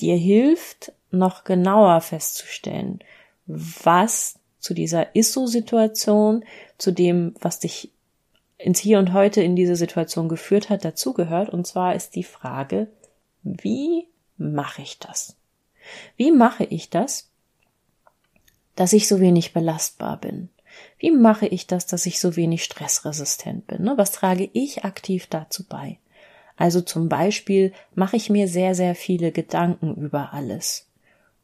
dir 0.00 0.16
hilft, 0.16 0.92
noch 1.10 1.44
genauer 1.44 2.00
festzustellen, 2.00 3.00
was 3.44 4.38
zu 4.58 4.72
dieser 4.72 5.14
Ist-so-Situation, 5.14 6.46
zu 6.78 6.92
dem, 6.92 7.34
was 7.42 7.58
dich 7.58 7.92
ins 8.56 8.78
Hier 8.78 8.98
und 8.98 9.12
Heute 9.12 9.42
in 9.42 9.54
diese 9.54 9.76
Situation 9.76 10.30
geführt 10.30 10.70
hat, 10.70 10.82
dazugehört. 10.86 11.50
Und 11.50 11.66
zwar 11.66 11.94
ist 11.94 12.14
die 12.14 12.24
Frage, 12.24 12.86
wie 13.42 14.08
mache 14.38 14.80
ich 14.80 14.98
das? 14.98 15.36
Wie 16.16 16.30
mache 16.30 16.64
ich 16.64 16.88
das, 16.88 17.28
dass 18.76 18.94
ich 18.94 19.06
so 19.08 19.20
wenig 19.20 19.52
belastbar 19.52 20.16
bin? 20.16 20.48
Wie 21.04 21.10
mache 21.10 21.46
ich 21.46 21.66
das, 21.66 21.84
dass 21.84 22.06
ich 22.06 22.18
so 22.18 22.34
wenig 22.34 22.64
stressresistent 22.64 23.66
bin? 23.66 23.82
Ne? 23.82 23.92
Was 23.98 24.10
trage 24.10 24.48
ich 24.54 24.86
aktiv 24.86 25.26
dazu 25.28 25.62
bei? 25.68 25.98
Also 26.56 26.80
zum 26.80 27.10
Beispiel 27.10 27.74
mache 27.94 28.16
ich 28.16 28.30
mir 28.30 28.48
sehr, 28.48 28.74
sehr 28.74 28.94
viele 28.94 29.30
Gedanken 29.30 29.96
über 29.96 30.32
alles. 30.32 30.88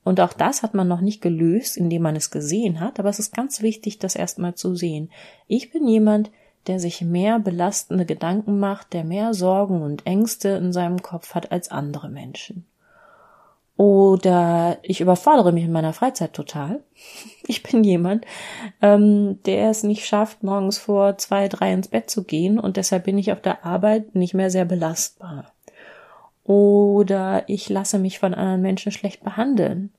Und 0.03 0.19
auch 0.19 0.33
das 0.33 0.63
hat 0.63 0.73
man 0.73 0.89
noch 0.89 1.03
nicht 1.03 1.21
gelöst, 1.21 1.77
indem 1.77 2.01
man 2.01 2.17
es 2.17 2.31
gesehen 2.31 2.81
hat, 2.81 2.99
aber 2.99 3.11
es 3.11 3.19
ist 3.19 3.35
ganz 3.35 3.61
wichtig, 3.61 3.99
das 3.99 4.17
erstmal 4.17 4.55
zu 4.55 4.75
sehen. 4.75 5.11
Ich 5.47 5.71
bin 5.71 5.87
jemand, 5.87 6.31
der 6.67 6.81
sich 6.81 7.03
mehr 7.03 7.39
belastende 7.39 8.07
Gedanken 8.07 8.61
macht, 8.61 8.95
der 8.95 9.05
mehr 9.05 9.35
Sorgen 9.35 9.83
und 9.83 10.07
Ängste 10.07 10.49
in 10.49 10.73
seinem 10.73 11.03
Kopf 11.03 11.35
hat 11.35 11.53
als 11.53 11.71
andere 11.71 12.09
Menschen. 12.09 12.65
Oder 13.81 14.77
ich 14.83 15.01
überfordere 15.01 15.53
mich 15.53 15.65
in 15.65 15.73
meiner 15.73 15.95
Freizeit 15.95 16.35
total. 16.35 16.83
Ich 17.47 17.65
bin 17.65 17.83
jemand, 17.83 18.27
ähm, 18.81 19.43
der 19.45 19.71
es 19.71 19.83
nicht 19.83 20.07
schafft, 20.07 20.45
morgens 20.45 20.79
vor 20.79 21.19
zwei, 21.19 21.49
drei 21.49 21.73
ins 21.73 21.89
Bett 21.89 22.09
zu 22.09 22.23
gehen 22.23 22.61
und 22.61 22.77
deshalb 22.77 23.05
bin 23.05 23.19
ich 23.19 23.33
auf 23.33 23.41
der 23.41 23.65
Arbeit 23.65 24.15
nicht 24.15 24.35
mehr 24.35 24.51
sehr 24.51 24.67
belastbar. 24.67 25.51
Oder 26.45 27.49
ich 27.49 27.69
lasse 27.69 27.99
mich 27.99 28.21
von 28.21 28.35
anderen 28.35 28.61
Menschen 28.61 28.93
schlecht 28.93 29.25
behandeln. 29.25 29.91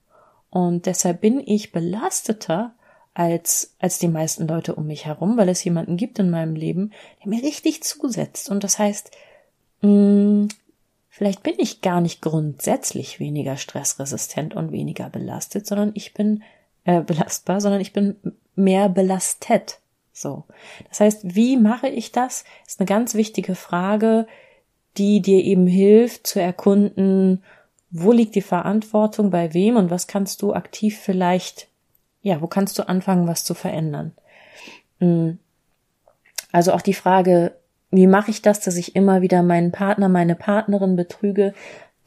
Und 0.50 0.86
deshalb 0.86 1.20
bin 1.20 1.42
ich 1.46 1.74
belasteter 1.74 2.74
als, 3.14 3.76
als 3.80 4.00
die 4.00 4.08
meisten 4.08 4.48
Leute 4.48 4.76
um 4.76 4.88
mich 4.88 5.08
herum, 5.08 5.36
weil 5.36 5.50
es 5.50 5.64
jemanden 5.64 5.98
gibt 5.98 6.20
in 6.20 6.30
meinem 6.30 6.56
Leben, 6.56 6.94
der 7.20 7.30
mir 7.30 7.44
richtig 7.44 7.84
zusetzt. 7.84 8.50
Und 8.50 8.64
das 8.64 8.80
heißt, 8.80 9.12
mh, 9.82 9.90
mm, 9.90 10.48
vielleicht 11.22 11.44
bin 11.44 11.54
ich 11.60 11.82
gar 11.82 12.02
nicht 12.02 12.24
grundsätzlich 12.24 13.20
weniger 13.20 13.56
stressresistent 13.56 14.56
und 14.56 14.72
weniger 14.72 15.12
belastet, 15.12 15.68
sondern 15.68 15.92
ich 15.94 16.16
bin 16.16 16.42
äh, 16.84 17.02
belastbar, 17.02 17.62
sondern 17.62 17.80
ich 17.80 17.94
bin 17.94 18.16
mehr 18.56 18.90
belastet. 18.90 19.78
So. 20.12 20.46
Das 20.90 21.00
heißt, 21.00 21.36
wie 21.36 21.58
mache 21.58 21.90
ich 21.90 22.12
das? 22.12 22.44
Ist 22.66 22.80
eine 22.80 22.88
ganz 22.88 23.14
wichtige 23.14 23.54
Frage, 23.54 24.26
die 24.98 25.22
dir 25.22 25.44
eben 25.44 25.68
hilft 25.68 26.26
zu 26.26 26.42
erkunden, 26.42 27.44
wo 27.92 28.12
liegt 28.12 28.34
die 28.34 28.42
Verantwortung 28.42 29.30
bei 29.30 29.54
wem 29.54 29.76
und 29.76 29.92
was 29.92 30.08
kannst 30.08 30.42
du 30.42 30.54
aktiv 30.54 30.98
vielleicht 30.98 31.68
ja, 32.24 32.42
wo 32.42 32.48
kannst 32.48 32.78
du 32.80 32.88
anfangen, 32.88 33.28
was 33.28 33.44
zu 33.44 33.54
verändern? 33.54 34.14
Mm. 35.00 35.32
Also 36.52 36.74
auch 36.74 36.82
die 36.82 36.94
Frage, 36.94 37.56
wie 37.92 38.08
mache 38.08 38.32
ich 38.32 38.42
das, 38.42 38.62
dass 38.62 38.78
ich 38.78 38.96
immer 38.96 39.22
wieder 39.22 39.44
meinen 39.44 39.72
Partner, 39.72 40.10
meine 40.10 40.36
Partnerin 40.36 40.96
betrüge? 40.96 41.54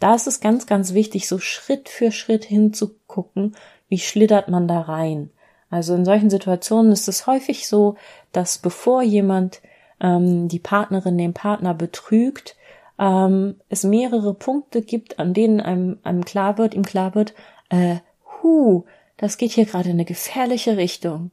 Da 0.01 0.15
ist 0.15 0.27
es 0.27 0.41
ganz, 0.41 0.67
ganz 0.67 0.95
wichtig, 0.95 1.29
so 1.29 1.39
Schritt 1.39 1.89
für 1.89 2.11
Schritt 2.11 2.45
hinzugucken, 2.45 3.55
wie 3.89 3.99
schlittert 3.99 4.49
man 4.49 4.67
da 4.67 4.81
rein. 4.81 5.31
Also 5.71 5.95
in 5.95 6.05
solchen 6.05 6.31
Situationen 6.31 6.93
ist 6.93 7.09
es 7.09 7.27
häufig 7.27 7.69
so, 7.69 7.97
dass 8.33 8.59
bevor 8.59 9.03
jemand 9.03 9.61
ähm, 10.01 10.49
die 10.49 10.59
Partnerin 10.59 11.19
den 11.19 11.35
Partner 11.35 11.75
betrügt, 11.75 12.57
ähm, 12.99 13.57
es 13.69 13.85
mehrere 13.85 14.35
Punkte 14.35 14.83
gibt, 14.83 15.19
an 15.19 15.35
denen 15.35 15.61
einem, 15.61 15.99
einem 16.03 16.25
klar 16.25 16.59
wird, 16.59 16.75
ihm 16.75 16.85
klar 16.85 17.15
wird, 17.15 17.35
äh, 17.71 17.97
hu, 18.43 18.85
das 19.17 19.37
geht 19.37 19.53
hier 19.53 19.67
gerade 19.67 19.91
in 19.91 19.97
eine 19.97 20.05
gefährliche 20.05 20.77
Richtung. 20.77 21.31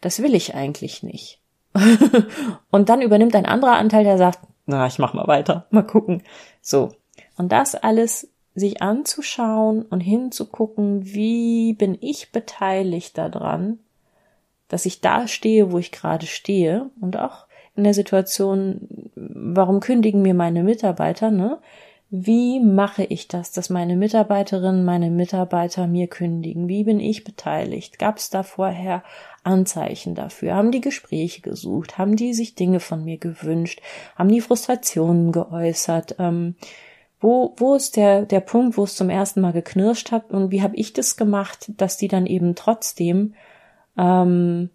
Das 0.00 0.20
will 0.22 0.34
ich 0.34 0.54
eigentlich 0.54 1.02
nicht. 1.02 1.40
und 2.70 2.88
dann 2.88 3.02
übernimmt 3.02 3.34
ein 3.34 3.46
anderer 3.46 3.76
Anteil, 3.76 4.04
der 4.04 4.18
sagt, 4.18 4.40
na, 4.66 4.86
ich 4.86 4.98
mach 4.98 5.14
mal 5.14 5.26
weiter, 5.26 5.66
mal 5.70 5.82
gucken. 5.82 6.22
So. 6.60 6.92
Und 7.36 7.52
das 7.52 7.74
alles 7.74 8.30
sich 8.54 8.82
anzuschauen 8.82 9.82
und 9.82 10.00
hinzugucken, 10.00 11.04
wie 11.04 11.72
bin 11.72 11.98
ich 12.00 12.30
beteiligt 12.30 13.18
daran, 13.18 13.80
dass 14.68 14.86
ich 14.86 15.00
da 15.00 15.26
stehe, 15.26 15.72
wo 15.72 15.78
ich 15.78 15.90
gerade 15.90 16.26
stehe 16.26 16.90
und 17.00 17.18
auch 17.18 17.46
in 17.76 17.82
der 17.82 17.94
Situation, 17.94 19.10
warum 19.16 19.80
kündigen 19.80 20.22
mir 20.22 20.34
meine 20.34 20.62
Mitarbeiter, 20.62 21.32
ne? 21.32 21.58
Wie 22.10 22.60
mache 22.60 23.02
ich 23.04 23.28
das, 23.28 23.50
dass 23.50 23.70
meine 23.70 23.96
Mitarbeiterinnen, 23.96 24.84
meine 24.84 25.10
Mitarbeiter 25.10 25.86
mir 25.86 26.06
kündigen? 26.06 26.68
Wie 26.68 26.84
bin 26.84 27.00
ich 27.00 27.24
beteiligt? 27.24 27.98
Gab 27.98 28.18
es 28.18 28.30
da 28.30 28.42
vorher 28.42 29.02
Anzeichen 29.42 30.14
dafür? 30.14 30.54
Haben 30.54 30.70
die 30.70 30.80
Gespräche 30.80 31.40
gesucht? 31.40 31.98
Haben 31.98 32.14
die 32.14 32.34
sich 32.34 32.54
Dinge 32.54 32.78
von 32.78 33.04
mir 33.04 33.18
gewünscht? 33.18 33.80
Haben 34.16 34.28
die 34.28 34.40
Frustrationen 34.40 35.32
geäußert? 35.32 36.16
Ähm, 36.18 36.54
wo, 37.20 37.54
wo 37.56 37.74
ist 37.74 37.96
der, 37.96 38.26
der 38.26 38.40
Punkt, 38.40 38.76
wo 38.76 38.84
es 38.84 38.96
zum 38.96 39.08
ersten 39.10 39.40
Mal 39.40 39.52
geknirscht 39.52 40.12
hat? 40.12 40.30
Und 40.30 40.50
wie 40.50 40.62
habe 40.62 40.76
ich 40.76 40.92
das 40.92 41.16
gemacht, 41.16 41.72
dass 41.78 41.96
die 41.96 42.08
dann 42.08 42.26
eben 42.26 42.54
trotzdem 42.54 43.34
ähm, 43.96 44.70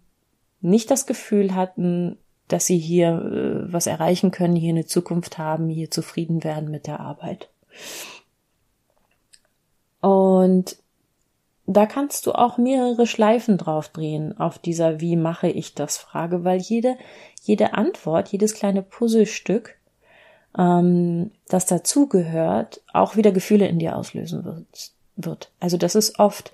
nicht 0.60 0.90
das 0.90 1.06
Gefühl 1.06 1.54
hatten, 1.54 2.18
dass 2.52 2.66
sie 2.66 2.78
hier 2.78 3.08
äh, 3.08 3.72
was 3.72 3.86
erreichen 3.86 4.30
können, 4.30 4.56
hier 4.56 4.70
eine 4.70 4.86
Zukunft 4.86 5.38
haben, 5.38 5.68
hier 5.68 5.90
zufrieden 5.90 6.44
werden 6.44 6.70
mit 6.70 6.86
der 6.86 7.00
Arbeit. 7.00 7.48
Und 10.00 10.76
da 11.66 11.86
kannst 11.86 12.26
du 12.26 12.32
auch 12.32 12.58
mehrere 12.58 13.06
Schleifen 13.06 13.56
drauf 13.56 13.88
drehen 13.88 14.36
auf 14.38 14.58
dieser 14.58 15.00
Wie 15.00 15.16
mache 15.16 15.48
ich 15.48 15.74
das 15.74 15.98
Frage, 15.98 16.42
weil 16.42 16.58
jede, 16.60 16.96
jede 17.42 17.74
Antwort, 17.74 18.28
jedes 18.28 18.54
kleine 18.54 18.82
Puzzlestück, 18.82 19.76
ähm, 20.58 21.30
das 21.48 21.66
dazugehört, 21.66 22.80
auch 22.92 23.16
wieder 23.16 23.30
Gefühle 23.30 23.68
in 23.68 23.78
dir 23.78 23.96
auslösen 23.96 24.44
wird. 24.44 24.90
wird. 25.16 25.52
Also 25.60 25.76
das 25.76 25.94
ist 25.94 26.18
oft 26.18 26.50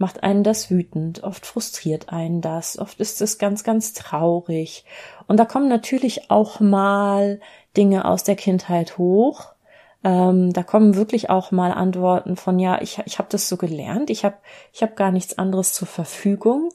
macht 0.00 0.22
einen 0.22 0.42
das 0.42 0.70
wütend, 0.70 1.22
oft 1.22 1.44
frustriert 1.44 2.08
einen 2.08 2.40
das, 2.40 2.78
oft 2.78 2.98
ist 3.00 3.20
es 3.20 3.36
ganz, 3.36 3.64
ganz 3.64 3.92
traurig. 3.92 4.86
Und 5.26 5.38
da 5.38 5.44
kommen 5.44 5.68
natürlich 5.68 6.30
auch 6.30 6.58
mal 6.58 7.38
Dinge 7.76 8.06
aus 8.06 8.24
der 8.24 8.36
Kindheit 8.36 8.96
hoch. 8.96 9.52
Ähm, 10.02 10.54
da 10.54 10.62
kommen 10.62 10.96
wirklich 10.96 11.28
auch 11.28 11.50
mal 11.50 11.70
Antworten 11.72 12.36
von, 12.36 12.58
ja, 12.58 12.80
ich, 12.80 12.98
ich 13.04 13.18
habe 13.18 13.28
das 13.30 13.48
so 13.50 13.58
gelernt, 13.58 14.08
ich 14.08 14.24
habe 14.24 14.36
ich 14.72 14.82
hab 14.82 14.96
gar 14.96 15.12
nichts 15.12 15.36
anderes 15.36 15.74
zur 15.74 15.86
Verfügung. 15.86 16.70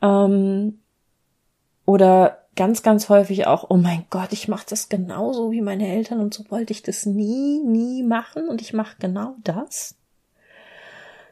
Ähm, 0.00 0.78
oder 1.84 2.38
ganz, 2.54 2.84
ganz 2.84 3.08
häufig 3.08 3.48
auch, 3.48 3.66
oh 3.68 3.78
mein 3.78 4.04
Gott, 4.10 4.32
ich 4.32 4.46
mache 4.46 4.66
das 4.68 4.88
genauso 4.88 5.50
wie 5.50 5.60
meine 5.60 5.88
Eltern 5.88 6.20
und 6.20 6.32
so 6.32 6.44
wollte 6.50 6.72
ich 6.72 6.84
das 6.84 7.04
nie, 7.04 7.58
nie 7.64 8.04
machen 8.04 8.48
und 8.48 8.60
ich 8.60 8.72
mache 8.72 8.94
genau 9.00 9.34
das. 9.42 9.96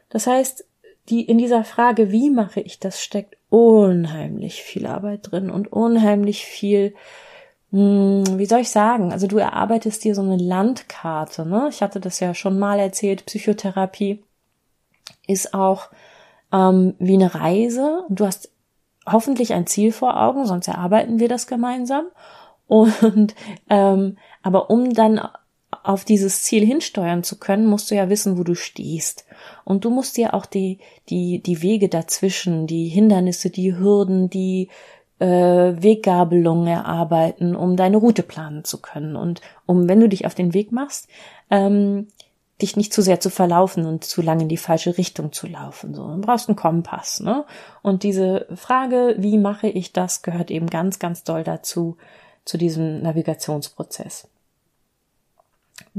Das 0.09 0.27
heißt, 0.27 0.65
die 1.09 1.23
in 1.23 1.37
dieser 1.37 1.63
Frage, 1.63 2.11
wie 2.11 2.29
mache 2.29 2.61
ich 2.61 2.79
das, 2.79 3.01
steckt 3.01 3.37
unheimlich 3.49 4.61
viel 4.63 4.85
Arbeit 4.85 5.31
drin 5.31 5.49
und 5.49 5.71
unheimlich 5.71 6.45
viel, 6.45 6.93
hm, 7.71 8.23
wie 8.37 8.45
soll 8.45 8.59
ich 8.59 8.69
sagen? 8.69 9.11
Also 9.11 9.27
du 9.27 9.37
erarbeitest 9.37 10.03
dir 10.03 10.15
so 10.15 10.21
eine 10.21 10.37
Landkarte, 10.37 11.45
ne? 11.45 11.67
Ich 11.69 11.81
hatte 11.81 11.99
das 11.99 12.19
ja 12.19 12.33
schon 12.33 12.59
mal 12.59 12.79
erzählt. 12.79 13.25
Psychotherapie 13.25 14.23
ist 15.27 15.53
auch 15.53 15.89
ähm, 16.51 16.95
wie 16.99 17.15
eine 17.15 17.35
Reise 17.35 18.05
du 18.09 18.25
hast 18.25 18.51
hoffentlich 19.11 19.53
ein 19.53 19.67
Ziel 19.67 19.91
vor 19.91 20.21
Augen, 20.21 20.45
sonst 20.45 20.67
erarbeiten 20.67 21.19
wir 21.19 21.29
das 21.29 21.47
gemeinsam. 21.47 22.05
Und 22.67 23.35
ähm, 23.69 24.17
aber 24.43 24.69
um 24.69 24.93
dann 24.93 25.19
auf 25.83 26.05
dieses 26.05 26.43
Ziel 26.43 26.65
hinsteuern 26.65 27.23
zu 27.23 27.37
können, 27.37 27.65
musst 27.65 27.91
du 27.91 27.95
ja 27.95 28.09
wissen, 28.09 28.37
wo 28.37 28.43
du 28.43 28.55
stehst. 28.55 29.25
Und 29.63 29.85
du 29.85 29.89
musst 29.89 30.17
dir 30.17 30.33
auch 30.33 30.45
die, 30.45 30.79
die, 31.09 31.41
die 31.41 31.61
Wege 31.61 31.89
dazwischen, 31.89 32.67
die 32.67 32.87
Hindernisse, 32.87 33.49
die 33.49 33.75
Hürden, 33.75 34.29
die 34.29 34.69
äh, 35.19 35.25
Weggabelungen 35.27 36.67
erarbeiten, 36.67 37.55
um 37.55 37.75
deine 37.75 37.97
Route 37.97 38.23
planen 38.23 38.63
zu 38.63 38.81
können. 38.81 39.15
Und 39.15 39.41
um, 39.65 39.87
wenn 39.87 39.99
du 39.99 40.09
dich 40.09 40.25
auf 40.25 40.35
den 40.35 40.53
Weg 40.53 40.71
machst, 40.71 41.07
ähm, 41.49 42.07
dich 42.61 42.75
nicht 42.75 42.93
zu 42.93 43.01
sehr 43.01 43.19
zu 43.19 43.29
verlaufen 43.29 43.85
und 43.85 44.03
zu 44.03 44.21
lange 44.21 44.43
in 44.43 44.49
die 44.49 44.57
falsche 44.57 44.97
Richtung 44.97 45.31
zu 45.31 45.47
laufen. 45.47 45.93
So, 45.93 46.07
du 46.07 46.21
brauchst 46.21 46.49
einen 46.49 46.57
Kompass, 46.57 47.21
ne? 47.21 47.45
Und 47.81 48.03
diese 48.03 48.47
Frage, 48.55 49.15
wie 49.17 49.37
mache 49.37 49.69
ich 49.69 49.93
das, 49.93 50.21
gehört 50.23 50.51
eben 50.51 50.67
ganz, 50.67 50.99
ganz 50.99 51.23
doll 51.23 51.43
dazu, 51.43 51.97
zu 52.43 52.57
diesem 52.57 53.01
Navigationsprozess. 53.01 54.27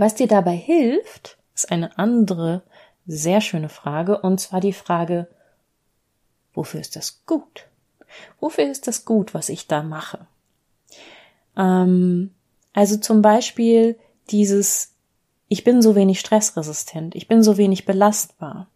Was 0.01 0.15
dir 0.15 0.29
dabei 0.29 0.57
hilft, 0.57 1.37
ist 1.55 1.71
eine 1.71 1.99
andere 1.99 2.63
sehr 3.07 3.43
schöne 3.43 3.69
Frage, 3.69 4.19
und 4.19 4.41
zwar 4.41 4.61
die 4.61 4.73
Frage, 4.73 5.29
wofür 6.55 6.81
ist 6.81 6.97
das 6.97 7.27
gut? 7.27 7.67
Wofür 8.41 8.65
ist 8.71 8.87
das 8.87 9.05
gut, 9.05 9.35
was 9.35 9.51
ich 9.51 9.67
da 9.67 9.83
mache? 9.83 10.27
Ähm, 11.55 12.33
also 12.73 12.97
zum 12.97 13.21
Beispiel 13.21 13.99
dieses, 14.31 14.95
ich 15.49 15.65
bin 15.65 15.83
so 15.83 15.95
wenig 15.95 16.19
stressresistent, 16.19 17.15
ich 17.15 17.29
bin 17.29 17.43
so 17.43 17.59
wenig 17.59 17.85
belastbar. 17.85 18.69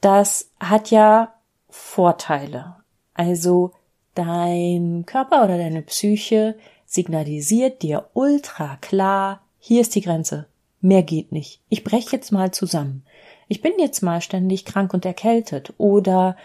Das 0.00 0.48
hat 0.58 0.90
ja 0.90 1.34
Vorteile. 1.68 2.76
Also 3.12 3.72
dein 4.14 5.04
Körper 5.04 5.44
oder 5.44 5.58
deine 5.58 5.82
Psyche 5.82 6.56
signalisiert 6.94 7.82
dir 7.82 8.08
ultra 8.12 8.76
klar, 8.80 9.42
hier 9.58 9.80
ist 9.80 9.94
die 9.94 10.00
Grenze. 10.00 10.46
Mehr 10.80 11.02
geht 11.02 11.32
nicht. 11.32 11.60
Ich 11.68 11.84
breche 11.84 12.16
jetzt 12.16 12.30
mal 12.30 12.50
zusammen. 12.50 13.04
ich 13.48 13.62
bin 13.62 13.72
jetzt 13.78 14.02
mal 14.02 14.20
ständig 14.20 14.64
krank 14.64 14.94
und 14.94 15.04
erkältet 15.04 15.72
oder 15.78 16.36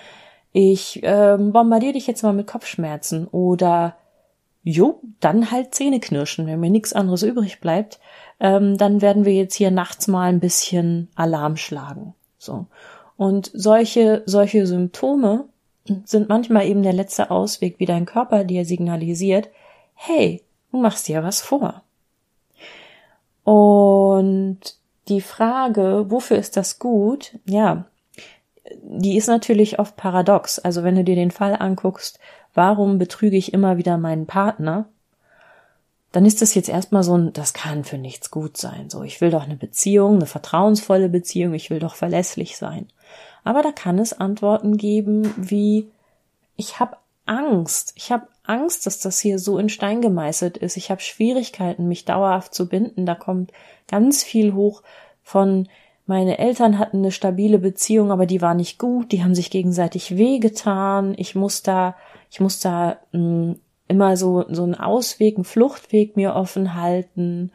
ich 0.52 1.04
äh, 1.04 1.38
bombardiere 1.38 1.94
dich 1.94 2.08
jetzt 2.08 2.24
mal 2.24 2.34
mit 2.34 2.48
Kopfschmerzen 2.48 3.28
oder 3.28 3.96
jo, 4.64 5.00
dann 5.20 5.52
halt 5.52 5.74
Zähne 5.74 6.00
knirschen, 6.00 6.48
wenn 6.48 6.60
mir 6.60 6.70
nichts 6.70 6.94
anderes 6.94 7.24
übrig 7.24 7.60
bleibt, 7.60 8.00
ähm, 8.40 8.78
dann 8.78 9.02
werden 9.02 9.26
wir 9.26 9.34
jetzt 9.34 9.56
hier 9.56 9.72
nachts 9.72 10.08
mal 10.08 10.30
ein 10.30 10.40
bisschen 10.40 11.10
Alarm 11.16 11.58
schlagen. 11.58 12.14
So. 12.38 12.66
Und 13.18 13.52
solche, 13.54 14.24
solche 14.26 14.66
Symptome 14.66 15.46
sind 16.06 16.30
manchmal 16.30 16.68
eben 16.68 16.84
der 16.84 16.94
letzte 16.94 17.32
Ausweg, 17.32 17.80
wie 17.80 17.86
dein 17.86 18.06
Körper 18.06 18.44
dir 18.44 18.66
signalisiert, 18.66 19.50
hey, 20.02 20.42
du 20.72 20.80
machst 20.80 21.08
dir 21.08 21.24
was 21.24 21.42
vor. 21.42 21.84
Und 23.44 24.60
die 25.10 25.22
Frage, 25.22 26.06
wofür 26.08 26.38
ist 26.38 26.56
das 26.56 26.80
gut? 26.80 27.38
Ja, 27.46 27.86
die 28.82 29.18
ist 29.18 29.28
natürlich 29.28 29.78
oft 29.78 29.98
paradox. 29.98 30.58
Also 30.58 30.84
wenn 30.84 30.96
du 30.96 31.04
dir 31.04 31.16
den 31.16 31.32
Fall 31.32 31.56
anguckst, 31.56 32.20
warum 32.54 32.98
betrüge 32.98 33.36
ich 33.36 33.54
immer 33.54 33.78
wieder 33.78 33.98
meinen 33.98 34.26
Partner? 34.26 34.86
Dann 36.14 36.26
ist 36.26 36.42
das 36.42 36.56
jetzt 36.56 36.70
erstmal 36.70 37.04
so 37.04 37.18
ein, 37.18 37.34
das 37.34 37.54
kann 37.54 37.84
für 37.84 37.98
nichts 37.98 38.32
gut 38.32 38.56
sein. 38.56 38.90
So, 38.90 39.04
ich 39.04 39.20
will 39.20 39.32
doch 39.32 39.44
eine 39.44 39.58
Beziehung, 39.58 40.16
eine 40.16 40.28
vertrauensvolle 40.28 41.10
Beziehung, 41.10 41.54
ich 41.54 41.70
will 41.70 41.80
doch 41.80 41.96
verlässlich 41.96 42.58
sein. 42.58 42.88
Aber 43.44 43.64
da 43.64 43.72
kann 43.72 44.00
es 44.00 44.14
Antworten 44.14 44.78
geben 44.78 45.34
wie, 45.36 45.90
ich 46.56 46.80
habe 46.80 46.98
Angst, 47.26 47.94
ich 47.96 48.12
habe 48.12 48.28
Angst, 48.50 48.86
dass 48.86 49.00
das 49.00 49.20
hier 49.20 49.40
so 49.40 49.58
in 49.58 49.70
Stein 49.70 50.02
gemeißelt 50.02 50.58
ist. 50.58 50.78
Ich 50.78 50.92
habe 50.92 51.02
Schwierigkeiten, 51.02 51.88
mich 51.88 52.06
dauerhaft 52.06 52.54
zu 52.54 52.68
binden. 52.68 53.06
Da 53.06 53.16
kommt 53.16 53.52
ganz 53.88 54.24
viel 54.24 54.54
hoch 54.54 54.82
von 55.24 55.68
meine 56.10 56.40
Eltern 56.40 56.80
hatten 56.80 56.98
eine 56.98 57.12
stabile 57.12 57.60
Beziehung, 57.60 58.12
aber 58.12 58.26
die 58.26 58.42
war 58.42 58.56
nicht 58.56 58.80
gut, 58.80 59.12
die 59.12 59.24
haben 59.24 59.36
sich 59.36 59.52
gegenseitig 59.52 60.18
wehgetan. 60.18 61.14
Ich 61.18 61.36
muss 61.36 61.62
da, 61.62 61.96
ich 62.32 62.40
muss 62.40 62.60
da 62.60 62.98
mh, 63.12 63.20
hm, 63.20 63.60
immer 63.88 64.18
so, 64.18 64.44
so 64.50 64.64
einen 64.64 64.74
Ausweg, 64.74 65.36
einen 65.36 65.44
Fluchtweg 65.44 66.16
mir 66.16 66.34
offen 66.34 66.74
halten. 66.74 67.52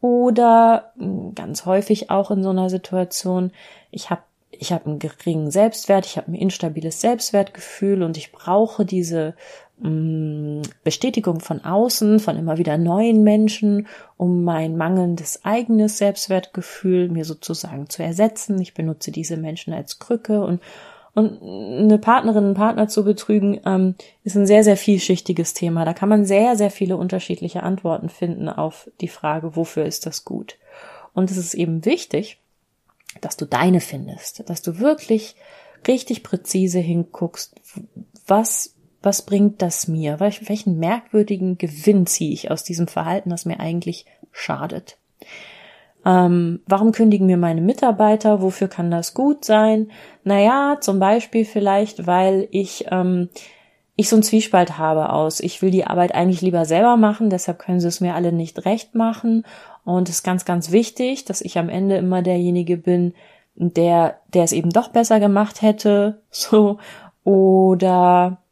Oder 0.00 0.92
mh, 0.96 1.04
hm, 1.04 1.34
ganz 1.34 1.66
häufig 1.66 2.10
auch 2.10 2.30
in 2.30 2.42
so 2.42 2.48
einer 2.48 2.70
Situation, 2.70 3.52
ich 3.90 4.08
habe 4.08 4.22
ich 4.50 4.72
habe 4.72 4.86
einen 4.86 4.98
geringen 4.98 5.50
Selbstwert, 5.50 6.06
ich 6.06 6.16
habe 6.16 6.30
ein 6.30 6.34
instabiles 6.34 7.02
Selbstwertgefühl 7.02 8.02
und 8.02 8.16
ich 8.16 8.32
brauche 8.32 8.86
diese 8.86 9.34
Bestätigung 9.76 11.40
von 11.40 11.64
außen, 11.64 12.20
von 12.20 12.36
immer 12.36 12.58
wieder 12.58 12.78
neuen 12.78 13.24
Menschen, 13.24 13.88
um 14.16 14.44
mein 14.44 14.76
mangelndes 14.76 15.44
eigenes 15.44 15.98
Selbstwertgefühl 15.98 17.08
mir 17.08 17.24
sozusagen 17.24 17.88
zu 17.90 18.02
ersetzen. 18.02 18.60
Ich 18.60 18.74
benutze 18.74 19.10
diese 19.10 19.36
Menschen 19.36 19.74
als 19.74 19.98
Krücke 19.98 20.44
und 20.44 20.60
und 21.16 21.40
eine 21.42 21.98
Partnerin, 21.98 22.44
einen 22.44 22.54
Partner 22.54 22.88
zu 22.88 23.04
betrügen, 23.04 23.60
ähm, 23.64 23.94
ist 24.24 24.36
ein 24.36 24.48
sehr, 24.48 24.64
sehr 24.64 24.76
vielschichtiges 24.76 25.54
Thema. 25.54 25.84
Da 25.84 25.94
kann 25.94 26.08
man 26.08 26.24
sehr, 26.24 26.56
sehr 26.56 26.72
viele 26.72 26.96
unterschiedliche 26.96 27.62
Antworten 27.62 28.08
finden 28.08 28.48
auf 28.48 28.90
die 29.00 29.08
Frage, 29.08 29.54
wofür 29.54 29.84
ist 29.84 30.06
das 30.06 30.24
gut? 30.24 30.58
Und 31.12 31.30
es 31.30 31.36
ist 31.36 31.54
eben 31.54 31.84
wichtig, 31.84 32.38
dass 33.20 33.36
du 33.36 33.44
deine 33.46 33.80
findest, 33.80 34.48
dass 34.50 34.60
du 34.60 34.80
wirklich 34.80 35.36
richtig 35.86 36.24
präzise 36.24 36.80
hinguckst, 36.80 37.54
was, 38.26 38.73
was 39.04 39.22
bringt 39.22 39.62
das 39.62 39.88
mir? 39.88 40.20
Welchen 40.20 40.78
merkwürdigen 40.78 41.58
Gewinn 41.58 42.06
ziehe 42.06 42.32
ich 42.32 42.50
aus 42.50 42.64
diesem 42.64 42.88
Verhalten, 42.88 43.30
das 43.30 43.44
mir 43.44 43.60
eigentlich 43.60 44.06
schadet? 44.32 44.96
Ähm, 46.04 46.60
warum 46.66 46.92
kündigen 46.92 47.26
mir 47.26 47.36
meine 47.36 47.60
Mitarbeiter? 47.60 48.42
Wofür 48.42 48.68
kann 48.68 48.90
das 48.90 49.14
gut 49.14 49.44
sein? 49.44 49.90
Naja, 50.22 50.78
zum 50.80 50.98
Beispiel 50.98 51.44
vielleicht, 51.44 52.06
weil 52.06 52.48
ich, 52.50 52.86
ähm, 52.90 53.30
ich 53.96 54.08
so 54.08 54.16
einen 54.16 54.22
Zwiespalt 54.22 54.76
habe 54.76 55.10
aus. 55.10 55.40
Ich 55.40 55.62
will 55.62 55.70
die 55.70 55.86
Arbeit 55.86 56.14
eigentlich 56.14 56.42
lieber 56.42 56.64
selber 56.66 56.96
machen, 56.96 57.30
deshalb 57.30 57.58
können 57.58 57.80
sie 57.80 57.88
es 57.88 58.00
mir 58.00 58.14
alle 58.14 58.32
nicht 58.32 58.64
recht 58.66 58.94
machen. 58.94 59.46
Und 59.84 60.08
es 60.08 60.16
ist 60.16 60.22
ganz, 60.24 60.44
ganz 60.44 60.72
wichtig, 60.72 61.24
dass 61.24 61.40
ich 61.40 61.58
am 61.58 61.68
Ende 61.68 61.96
immer 61.96 62.22
derjenige 62.22 62.76
bin, 62.76 63.14
der, 63.54 64.18
der 64.32 64.44
es 64.44 64.52
eben 64.52 64.70
doch 64.70 64.88
besser 64.88 65.20
gemacht 65.20 65.62
hätte, 65.62 66.22
so, 66.30 66.78
oder 67.22 68.43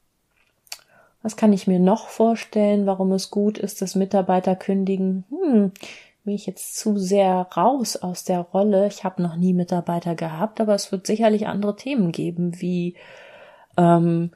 was 1.22 1.36
kann 1.36 1.52
ich 1.52 1.66
mir 1.66 1.78
noch 1.78 2.08
vorstellen, 2.08 2.86
warum 2.86 3.12
es 3.12 3.30
gut 3.30 3.58
ist, 3.58 3.80
dass 3.80 3.94
Mitarbeiter 3.94 4.56
kündigen? 4.56 5.24
Hm, 5.30 5.72
bin 6.24 6.34
ich 6.34 6.46
jetzt 6.46 6.76
zu 6.76 6.98
sehr 6.98 7.48
raus 7.56 7.96
aus 7.96 8.24
der 8.24 8.40
Rolle. 8.40 8.86
Ich 8.86 9.04
habe 9.04 9.22
noch 9.22 9.36
nie 9.36 9.54
Mitarbeiter 9.54 10.14
gehabt, 10.14 10.60
aber 10.60 10.74
es 10.74 10.92
wird 10.92 11.06
sicherlich 11.06 11.46
andere 11.46 11.76
Themen 11.76 12.12
geben, 12.12 12.60
wie 12.60 12.96
ähm, 13.76 14.30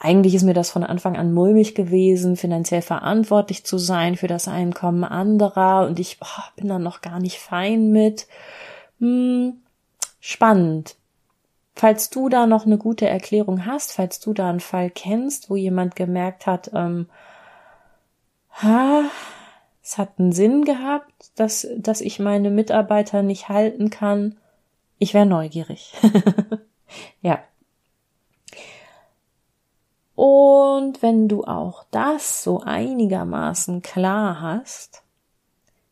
eigentlich 0.00 0.34
ist 0.34 0.44
mir 0.44 0.54
das 0.54 0.70
von 0.70 0.84
Anfang 0.84 1.16
an 1.16 1.32
mulmig 1.32 1.74
gewesen, 1.74 2.36
finanziell 2.36 2.82
verantwortlich 2.82 3.64
zu 3.64 3.78
sein 3.78 4.16
für 4.16 4.28
das 4.28 4.46
Einkommen 4.46 5.04
anderer 5.04 5.86
und 5.86 5.98
ich 5.98 6.18
oh, 6.20 6.42
bin 6.56 6.68
da 6.68 6.78
noch 6.78 7.00
gar 7.00 7.18
nicht 7.18 7.38
fein 7.38 7.90
mit. 7.90 8.28
Hm, 9.00 9.60
spannend. 10.20 10.96
Falls 11.78 12.10
du 12.10 12.28
da 12.28 12.48
noch 12.48 12.66
eine 12.66 12.76
gute 12.76 13.06
Erklärung 13.08 13.64
hast, 13.64 13.92
falls 13.92 14.18
du 14.18 14.34
da 14.34 14.50
einen 14.50 14.58
Fall 14.58 14.90
kennst, 14.90 15.48
wo 15.48 15.54
jemand 15.54 15.94
gemerkt 15.94 16.44
hat, 16.44 16.72
ähm, 16.74 17.08
ha, 18.50 19.04
es 19.80 19.96
hat 19.96 20.18
einen 20.18 20.32
Sinn 20.32 20.64
gehabt, 20.64 21.30
dass, 21.36 21.68
dass 21.76 22.00
ich 22.00 22.18
meine 22.18 22.50
Mitarbeiter 22.50 23.22
nicht 23.22 23.48
halten 23.48 23.90
kann, 23.90 24.36
ich 24.98 25.14
wäre 25.14 25.24
neugierig. 25.24 25.94
ja. 27.22 27.38
Und 30.16 31.00
wenn 31.00 31.28
du 31.28 31.44
auch 31.44 31.84
das 31.92 32.42
so 32.42 32.60
einigermaßen 32.60 33.82
klar 33.82 34.40
hast, 34.40 35.04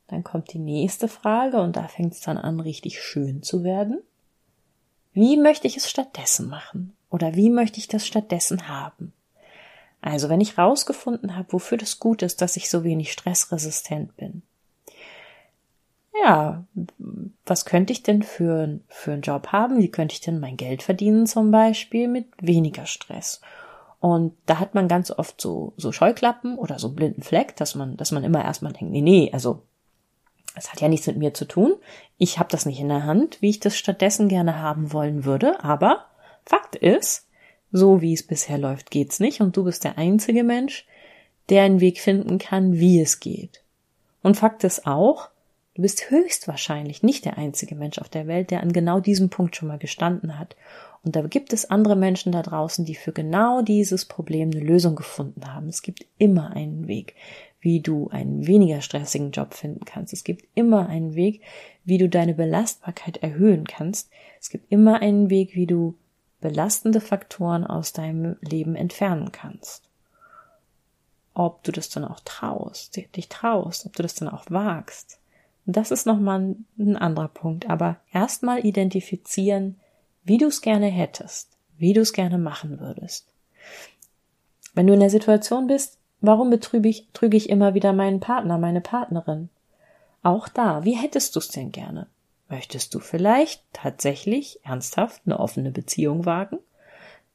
dann 0.08 0.24
kommt 0.24 0.52
die 0.52 0.58
nächste 0.58 1.06
Frage 1.06 1.60
und 1.60 1.76
da 1.76 1.86
fängt 1.86 2.14
es 2.14 2.22
dann 2.22 2.38
an, 2.38 2.58
richtig 2.58 3.00
schön 3.00 3.44
zu 3.44 3.62
werden. 3.62 4.02
Wie 5.16 5.38
möchte 5.38 5.66
ich 5.66 5.78
es 5.78 5.88
stattdessen 5.88 6.46
machen? 6.50 6.94
Oder 7.08 7.34
wie 7.34 7.48
möchte 7.48 7.78
ich 7.78 7.88
das 7.88 8.06
stattdessen 8.06 8.68
haben? 8.68 9.14
Also, 10.02 10.28
wenn 10.28 10.42
ich 10.42 10.58
rausgefunden 10.58 11.34
habe, 11.34 11.54
wofür 11.54 11.78
das 11.78 11.98
gut 11.98 12.20
ist, 12.20 12.42
dass 12.42 12.58
ich 12.58 12.68
so 12.68 12.84
wenig 12.84 13.12
stressresistent 13.12 14.14
bin. 14.18 14.42
Ja, 16.22 16.64
was 17.46 17.64
könnte 17.64 17.94
ich 17.94 18.02
denn 18.02 18.22
für, 18.22 18.78
für 18.88 19.12
einen 19.12 19.22
Job 19.22 19.48
haben? 19.52 19.78
Wie 19.78 19.90
könnte 19.90 20.12
ich 20.12 20.20
denn 20.20 20.38
mein 20.38 20.58
Geld 20.58 20.82
verdienen 20.82 21.26
zum 21.26 21.50
Beispiel 21.50 22.08
mit 22.08 22.26
weniger 22.42 22.84
Stress? 22.84 23.40
Und 24.00 24.34
da 24.44 24.60
hat 24.60 24.74
man 24.74 24.86
ganz 24.86 25.10
oft 25.10 25.40
so, 25.40 25.72
so 25.78 25.92
Scheuklappen 25.92 26.58
oder 26.58 26.78
so 26.78 26.88
einen 26.88 26.96
blinden 26.96 27.22
Fleck, 27.22 27.56
dass 27.56 27.74
man, 27.74 27.96
dass 27.96 28.12
man 28.12 28.22
immer 28.22 28.44
erstmal 28.44 28.74
denkt, 28.74 28.92
nee, 28.92 29.00
nee, 29.00 29.30
also 29.32 29.62
das 30.56 30.72
hat 30.72 30.80
ja 30.80 30.88
nichts 30.88 31.06
mit 31.06 31.18
mir 31.18 31.34
zu 31.34 31.44
tun. 31.44 31.74
Ich 32.18 32.38
habe 32.38 32.48
das 32.50 32.66
nicht 32.66 32.80
in 32.80 32.88
der 32.88 33.04
Hand, 33.04 33.40
wie 33.42 33.50
ich 33.50 33.60
das 33.60 33.76
stattdessen 33.76 34.28
gerne 34.28 34.58
haben 34.58 34.92
wollen 34.92 35.24
würde. 35.24 35.62
Aber 35.62 36.06
Fakt 36.44 36.76
ist, 36.76 37.26
so 37.72 38.00
wie 38.00 38.14
es 38.14 38.26
bisher 38.26 38.56
läuft, 38.56 38.90
geht's 38.90 39.20
nicht. 39.20 39.40
Und 39.42 39.56
du 39.56 39.64
bist 39.64 39.84
der 39.84 39.98
einzige 39.98 40.42
Mensch, 40.42 40.86
der 41.50 41.62
einen 41.62 41.80
Weg 41.80 42.00
finden 42.00 42.38
kann, 42.38 42.72
wie 42.74 43.00
es 43.00 43.20
geht. 43.20 43.62
Und 44.22 44.38
Fakt 44.38 44.64
ist 44.64 44.86
auch, 44.86 45.28
du 45.74 45.82
bist 45.82 46.10
höchstwahrscheinlich 46.10 47.02
nicht 47.02 47.26
der 47.26 47.36
einzige 47.36 47.74
Mensch 47.74 47.98
auf 47.98 48.08
der 48.08 48.26
Welt, 48.26 48.50
der 48.50 48.62
an 48.62 48.72
genau 48.72 48.98
diesem 48.98 49.28
Punkt 49.28 49.56
schon 49.56 49.68
mal 49.68 49.78
gestanden 49.78 50.38
hat. 50.38 50.56
Und 51.04 51.14
da 51.14 51.22
gibt 51.22 51.52
es 51.52 51.70
andere 51.70 51.96
Menschen 51.96 52.32
da 52.32 52.42
draußen, 52.42 52.84
die 52.86 52.94
für 52.94 53.12
genau 53.12 53.60
dieses 53.60 54.06
Problem 54.06 54.50
eine 54.50 54.64
Lösung 54.64 54.96
gefunden 54.96 55.54
haben. 55.54 55.68
Es 55.68 55.82
gibt 55.82 56.06
immer 56.18 56.56
einen 56.56 56.88
Weg, 56.88 57.14
wie 57.66 57.80
du 57.80 58.06
einen 58.10 58.46
weniger 58.46 58.80
stressigen 58.80 59.32
Job 59.32 59.52
finden 59.52 59.84
kannst. 59.84 60.12
Es 60.12 60.22
gibt 60.22 60.46
immer 60.54 60.88
einen 60.88 61.16
Weg, 61.16 61.42
wie 61.84 61.98
du 61.98 62.08
deine 62.08 62.32
Belastbarkeit 62.32 63.16
erhöhen 63.24 63.66
kannst. 63.66 64.08
Es 64.40 64.50
gibt 64.50 64.70
immer 64.70 65.00
einen 65.02 65.30
Weg, 65.30 65.56
wie 65.56 65.66
du 65.66 65.96
belastende 66.40 67.00
Faktoren 67.00 67.66
aus 67.66 67.92
deinem 67.92 68.36
Leben 68.40 68.76
entfernen 68.76 69.32
kannst. 69.32 69.90
Ob 71.34 71.64
du 71.64 71.72
das 71.72 71.88
dann 71.88 72.04
auch 72.04 72.20
traust, 72.20 72.98
dich 73.16 73.28
traust, 73.28 73.84
ob 73.84 73.96
du 73.96 74.04
das 74.04 74.14
dann 74.14 74.28
auch 74.28 74.44
wagst. 74.48 75.18
Das 75.64 75.90
ist 75.90 76.06
nochmal 76.06 76.54
ein 76.78 76.96
anderer 76.96 77.26
Punkt. 77.26 77.68
Aber 77.68 77.96
erstmal 78.12 78.64
identifizieren, 78.64 79.74
wie 80.22 80.38
du 80.38 80.46
es 80.46 80.60
gerne 80.60 80.86
hättest, 80.86 81.48
wie 81.78 81.94
du 81.94 82.02
es 82.02 82.12
gerne 82.12 82.38
machen 82.38 82.78
würdest. 82.78 83.26
Wenn 84.72 84.86
du 84.86 84.92
in 84.92 85.00
der 85.00 85.10
Situation 85.10 85.66
bist, 85.66 85.98
warum 86.20 86.50
betrüge 86.50 86.88
ich, 86.88 87.08
trüge 87.12 87.36
ich 87.36 87.48
immer 87.50 87.74
wieder 87.74 87.92
meinen 87.92 88.20
Partner, 88.20 88.58
meine 88.58 88.80
Partnerin? 88.80 89.48
Auch 90.22 90.48
da, 90.48 90.84
wie 90.84 90.96
hättest 90.96 91.36
du 91.36 91.40
es 91.40 91.48
denn 91.48 91.72
gerne? 91.72 92.06
Möchtest 92.48 92.94
du 92.94 93.00
vielleicht 93.00 93.62
tatsächlich 93.72 94.60
ernsthaft 94.64 95.22
eine 95.26 95.38
offene 95.40 95.70
Beziehung 95.70 96.26
wagen? 96.26 96.58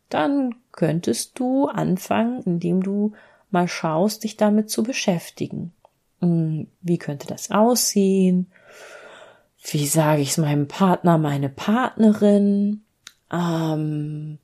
Dann 0.09 0.55
könntest 0.71 1.39
du 1.39 1.67
anfangen, 1.67 2.43
indem 2.43 2.83
du 2.83 3.13
mal 3.49 3.67
schaust, 3.67 4.23
dich 4.23 4.37
damit 4.37 4.69
zu 4.69 4.83
beschäftigen. 4.83 5.73
Hm, 6.19 6.67
wie 6.81 6.97
könnte 6.97 7.27
das 7.27 7.51
aussehen? 7.51 8.51
wie 9.63 9.85
sage 9.87 10.21
ich 10.21 10.31
es 10.31 10.37
meinem 10.37 10.67
Partner, 10.67 11.17
meine 11.17 11.49
Partnerin, 11.49 12.83
ähm, 13.31 14.39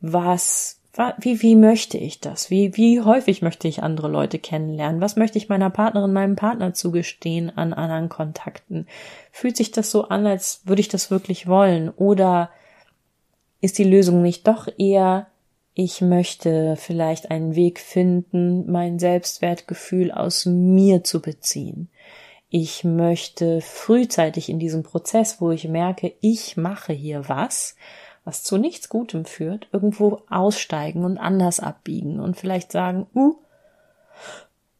was, 0.00 0.75
wie, 1.18 1.42
wie 1.42 1.56
möchte 1.56 1.98
ich 1.98 2.20
das? 2.20 2.50
Wie, 2.50 2.76
wie 2.76 3.00
häufig 3.00 3.42
möchte 3.42 3.68
ich 3.68 3.82
andere 3.82 4.08
Leute 4.08 4.38
kennenlernen? 4.38 5.00
Was 5.00 5.16
möchte 5.16 5.38
ich 5.38 5.48
meiner 5.48 5.70
Partnerin, 5.70 6.12
meinem 6.12 6.36
Partner 6.36 6.74
zugestehen 6.74 7.56
an 7.56 7.72
anderen 7.72 8.08
Kontakten? 8.08 8.86
Fühlt 9.30 9.56
sich 9.56 9.70
das 9.70 9.90
so 9.90 10.08
an, 10.08 10.26
als 10.26 10.62
würde 10.64 10.80
ich 10.80 10.88
das 10.88 11.10
wirklich 11.10 11.46
wollen? 11.46 11.90
Oder 11.90 12.50
ist 13.60 13.78
die 13.78 13.84
Lösung 13.84 14.22
nicht 14.22 14.46
doch 14.46 14.68
eher, 14.78 15.26
ich 15.74 16.00
möchte 16.00 16.76
vielleicht 16.76 17.30
einen 17.30 17.54
Weg 17.54 17.80
finden, 17.80 18.70
mein 18.70 18.98
Selbstwertgefühl 18.98 20.10
aus 20.10 20.46
mir 20.46 21.04
zu 21.04 21.20
beziehen. 21.20 21.90
Ich 22.48 22.84
möchte 22.84 23.60
frühzeitig 23.60 24.48
in 24.48 24.58
diesem 24.58 24.84
Prozess, 24.84 25.38
wo 25.40 25.50
ich 25.50 25.68
merke, 25.68 26.14
ich 26.20 26.56
mache 26.56 26.94
hier 26.94 27.28
was, 27.28 27.76
was 28.26 28.42
zu 28.42 28.58
nichts 28.58 28.88
Gutem 28.88 29.24
führt, 29.24 29.68
irgendwo 29.72 30.22
aussteigen 30.28 31.04
und 31.04 31.16
anders 31.16 31.60
abbiegen 31.60 32.18
und 32.18 32.36
vielleicht 32.36 32.72
sagen, 32.72 33.06
uh, 33.14 33.36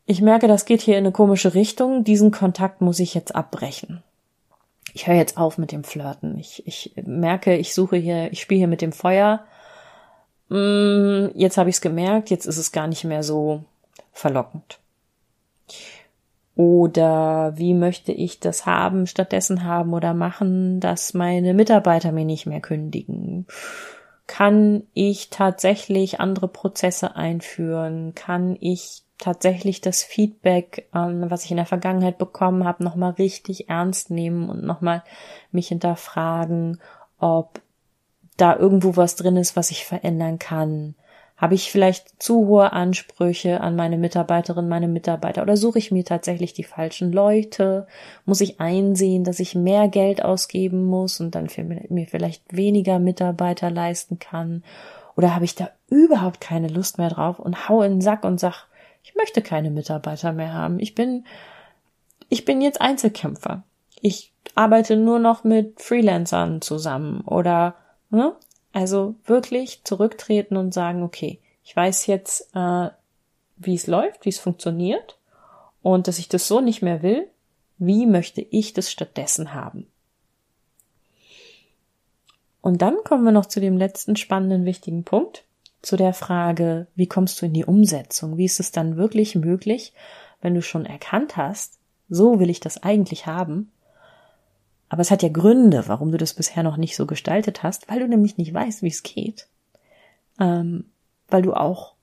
ich 0.04 0.20
merke, 0.20 0.48
das 0.48 0.64
geht 0.64 0.80
hier 0.80 0.98
in 0.98 1.04
eine 1.04 1.12
komische 1.12 1.54
Richtung, 1.54 2.02
diesen 2.02 2.32
Kontakt 2.32 2.80
muss 2.80 2.98
ich 2.98 3.14
jetzt 3.14 3.34
abbrechen. 3.34 4.02
Ich 4.94 5.06
höre 5.06 5.14
jetzt 5.14 5.38
auf 5.38 5.58
mit 5.58 5.70
dem 5.70 5.84
Flirten. 5.84 6.38
Ich, 6.38 6.66
ich 6.66 6.92
merke, 7.04 7.56
ich 7.56 7.72
suche 7.72 7.96
hier, 7.96 8.32
ich 8.32 8.40
spiele 8.40 8.58
hier 8.58 8.68
mit 8.68 8.82
dem 8.82 8.92
Feuer. 8.92 9.44
Mm, 10.48 11.28
jetzt 11.34 11.56
habe 11.56 11.70
ich 11.70 11.76
es 11.76 11.80
gemerkt, 11.80 12.30
jetzt 12.30 12.46
ist 12.46 12.56
es 12.56 12.72
gar 12.72 12.88
nicht 12.88 13.04
mehr 13.04 13.22
so 13.22 13.62
verlockend. 14.12 14.80
Oder 16.56 17.52
wie 17.56 17.74
möchte 17.74 18.12
ich 18.12 18.40
das 18.40 18.64
haben, 18.64 19.06
stattdessen 19.06 19.64
haben 19.64 19.92
oder 19.92 20.14
machen, 20.14 20.80
dass 20.80 21.12
meine 21.12 21.52
Mitarbeiter 21.52 22.12
mir 22.12 22.24
nicht 22.24 22.46
mehr 22.46 22.60
kündigen? 22.60 23.46
Kann 24.26 24.84
ich 24.94 25.28
tatsächlich 25.28 26.18
andere 26.18 26.48
Prozesse 26.48 27.14
einführen? 27.14 28.14
Kann 28.14 28.56
ich 28.58 29.02
tatsächlich 29.18 29.82
das 29.82 30.02
Feedback, 30.02 30.88
ähm, 30.94 31.26
was 31.28 31.44
ich 31.44 31.50
in 31.50 31.58
der 31.58 31.66
Vergangenheit 31.66 32.16
bekommen 32.16 32.64
habe, 32.64 32.82
nochmal 32.82 33.12
richtig 33.12 33.68
ernst 33.68 34.10
nehmen 34.10 34.48
und 34.48 34.64
nochmal 34.64 35.02
mich 35.52 35.68
hinterfragen, 35.68 36.80
ob 37.18 37.60
da 38.38 38.56
irgendwo 38.56 38.96
was 38.96 39.14
drin 39.14 39.36
ist, 39.36 39.56
was 39.56 39.70
ich 39.70 39.84
verändern 39.84 40.38
kann? 40.38 40.94
Habe 41.36 41.54
ich 41.54 41.70
vielleicht 41.70 42.22
zu 42.22 42.46
hohe 42.46 42.72
Ansprüche 42.72 43.60
an 43.60 43.76
meine 43.76 43.98
Mitarbeiterinnen, 43.98 44.70
meine 44.70 44.88
Mitarbeiter 44.88 45.42
oder 45.42 45.58
suche 45.58 45.78
ich 45.78 45.90
mir 45.90 46.04
tatsächlich 46.04 46.54
die 46.54 46.64
falschen 46.64 47.12
Leute? 47.12 47.86
Muss 48.24 48.40
ich 48.40 48.58
einsehen, 48.58 49.22
dass 49.22 49.38
ich 49.38 49.54
mehr 49.54 49.88
Geld 49.88 50.24
ausgeben 50.24 50.84
muss 50.84 51.20
und 51.20 51.34
dann 51.34 51.48
mir 51.90 52.06
vielleicht 52.06 52.56
weniger 52.56 52.98
Mitarbeiter 52.98 53.70
leisten 53.70 54.18
kann? 54.18 54.64
Oder 55.14 55.34
habe 55.34 55.44
ich 55.44 55.54
da 55.54 55.70
überhaupt 55.88 56.40
keine 56.40 56.68
Lust 56.68 56.96
mehr 56.96 57.10
drauf 57.10 57.38
und 57.38 57.68
hau 57.68 57.82
in 57.82 57.92
den 57.92 58.00
Sack 58.00 58.24
und 58.24 58.40
sag, 58.40 58.66
ich 59.02 59.14
möchte 59.14 59.42
keine 59.42 59.70
Mitarbeiter 59.70 60.32
mehr 60.32 60.52
haben. 60.52 60.80
Ich 60.80 60.94
bin, 60.94 61.26
ich 62.28 62.44
bin 62.44 62.60
jetzt 62.60 62.80
Einzelkämpfer. 62.80 63.62
Ich 64.00 64.32
arbeite 64.54 64.96
nur 64.96 65.18
noch 65.18 65.44
mit 65.44 65.80
Freelancern 65.80 66.60
zusammen 66.60 67.20
oder, 67.22 67.74
ne? 68.10 68.34
Also 68.76 69.14
wirklich 69.24 69.84
zurücktreten 69.84 70.58
und 70.58 70.74
sagen, 70.74 71.02
okay, 71.02 71.40
ich 71.64 71.74
weiß 71.74 72.04
jetzt, 72.08 72.54
äh, 72.54 72.90
wie 73.56 73.74
es 73.74 73.86
läuft, 73.86 74.26
wie 74.26 74.28
es 74.28 74.38
funktioniert 74.38 75.16
und 75.80 76.08
dass 76.08 76.18
ich 76.18 76.28
das 76.28 76.46
so 76.46 76.60
nicht 76.60 76.82
mehr 76.82 77.02
will. 77.02 77.26
Wie 77.78 78.04
möchte 78.04 78.42
ich 78.42 78.74
das 78.74 78.92
stattdessen 78.92 79.54
haben? 79.54 79.86
Und 82.60 82.82
dann 82.82 82.98
kommen 83.02 83.24
wir 83.24 83.32
noch 83.32 83.46
zu 83.46 83.60
dem 83.60 83.78
letzten 83.78 84.14
spannenden 84.14 84.66
wichtigen 84.66 85.04
Punkt, 85.04 85.44
zu 85.80 85.96
der 85.96 86.12
Frage, 86.12 86.86
wie 86.94 87.06
kommst 87.06 87.40
du 87.40 87.46
in 87.46 87.54
die 87.54 87.64
Umsetzung? 87.64 88.36
Wie 88.36 88.44
ist 88.44 88.60
es 88.60 88.72
dann 88.72 88.98
wirklich 88.98 89.36
möglich, 89.36 89.94
wenn 90.42 90.54
du 90.54 90.60
schon 90.60 90.84
erkannt 90.84 91.38
hast, 91.38 91.78
so 92.10 92.40
will 92.40 92.50
ich 92.50 92.60
das 92.60 92.82
eigentlich 92.82 93.24
haben, 93.24 93.72
aber 94.88 95.02
es 95.02 95.10
hat 95.10 95.22
ja 95.22 95.28
Gründe, 95.28 95.84
warum 95.88 96.12
du 96.12 96.18
das 96.18 96.34
bisher 96.34 96.62
noch 96.62 96.76
nicht 96.76 96.96
so 96.96 97.06
gestaltet 97.06 97.62
hast, 97.62 97.88
weil 97.88 98.00
du 98.00 98.08
nämlich 98.08 98.38
nicht 98.38 98.54
weißt, 98.54 98.82
wie 98.82 98.88
es 98.88 99.02
geht. 99.02 99.48
Ähm, 100.38 100.84
weil 101.28 101.42
du 101.42 101.54
auch, 101.54 101.94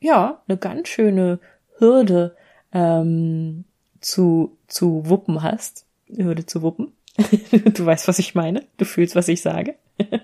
ja, 0.00 0.42
eine 0.46 0.58
ganz 0.58 0.88
schöne 0.88 1.38
Hürde 1.78 2.36
ähm, 2.72 3.64
zu, 4.00 4.56
zu 4.66 5.08
wuppen 5.08 5.42
hast. 5.42 5.86
Hürde 6.08 6.44
zu 6.44 6.62
wuppen. 6.62 6.92
du 7.16 7.86
weißt, 7.86 8.08
was 8.08 8.18
ich 8.18 8.34
meine. 8.34 8.64
Du 8.76 8.84
fühlst, 8.84 9.16
was 9.16 9.28
ich 9.28 9.40
sage. 9.40 9.74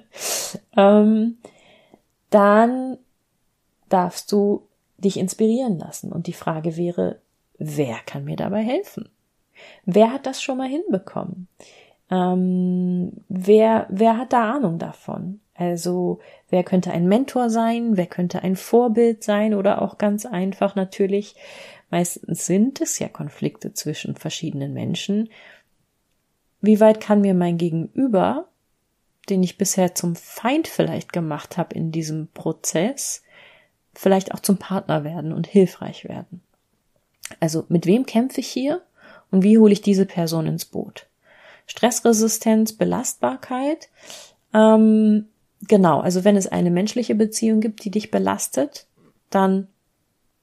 ähm, 0.77 1.39
dann 2.31 2.99
darfst 3.89 4.31
du 4.31 4.67
dich 4.99 5.17
inspirieren 5.17 5.79
lassen. 5.79 6.13
Und 6.13 6.27
die 6.27 6.33
Frage 6.33 6.77
wäre, 6.77 7.21
wer 7.59 7.97
kann 8.07 8.25
mir 8.25 8.37
dabei 8.37 8.63
helfen? 8.63 9.09
Wer 9.85 10.13
hat 10.13 10.27
das 10.27 10.43
schon 10.43 10.59
mal 10.59 10.69
hinbekommen? 10.69 11.49
Ähm, 12.15 13.13
wer, 13.29 13.87
wer 13.91 14.19
hat 14.19 14.33
da 14.33 14.53
Ahnung 14.53 14.79
davon? 14.79 15.41
Also 15.55 16.21
wer 16.49 16.65
könnte 16.65 16.93
ein 16.93 17.09
Mentor 17.09 17.51
sein, 17.51 17.97
wer 17.97 18.07
könnte 18.07 18.43
ein 18.43 18.57
Vorbild 18.57 19.23
sein 19.25 19.55
oder 19.55 19.83
auch 19.83 19.99
ganz 19.99 20.27
einfach 20.27 20.75
natürlich, 20.75 21.35
meistens 21.91 22.47
sind 22.47 22.81
es 22.81 22.99
ja 22.99 23.09
Konflikte 23.09 23.73
zwischen 23.73 24.17
verschiedenen 24.17 24.75
Menschen. 24.75 25.29
Wie 26.61 26.81
weit 26.81 27.01
kann 27.01 27.21
mir 27.21 27.35
mein 27.35 27.59
Gegenüber, 27.59 28.49
den 29.29 29.43
ich 29.43 29.59
bisher 29.59 29.95
zum 29.95 30.17
Feind 30.17 30.69
vielleicht 30.69 31.13
gemacht 31.13 31.57
habe 31.57 31.75
in 31.75 31.93
diesem 31.93 32.29
Prozess, 32.29 33.23
vielleicht 33.95 34.35
auch 34.35 34.41
zum 34.41 34.59
Partner 34.59 35.05
werden 35.05 35.33
und 35.33 35.47
hilfreich 35.47 36.05
werden? 36.05 36.43
Also 37.41 37.65
mit 37.69 37.87
wem 37.87 38.07
kämpfe 38.07 38.41
ich 38.41 38.49
hier 38.49 38.83
und 39.31 39.43
wie 39.43 39.59
hole 39.59 39.73
ich 39.73 39.83
diese 39.83 40.07
Person 40.07 40.47
ins 40.47 40.65
Boot? 40.65 41.07
Stressresistenz, 41.67 42.75
Belastbarkeit. 42.75 43.89
Ähm, 44.53 45.27
genau, 45.63 46.01
also 46.01 46.25
wenn 46.25 46.37
es 46.37 46.47
eine 46.47 46.71
menschliche 46.71 47.15
Beziehung 47.15 47.61
gibt, 47.61 47.85
die 47.85 47.91
dich 47.91 48.11
belastet, 48.11 48.87
dann 49.31 49.69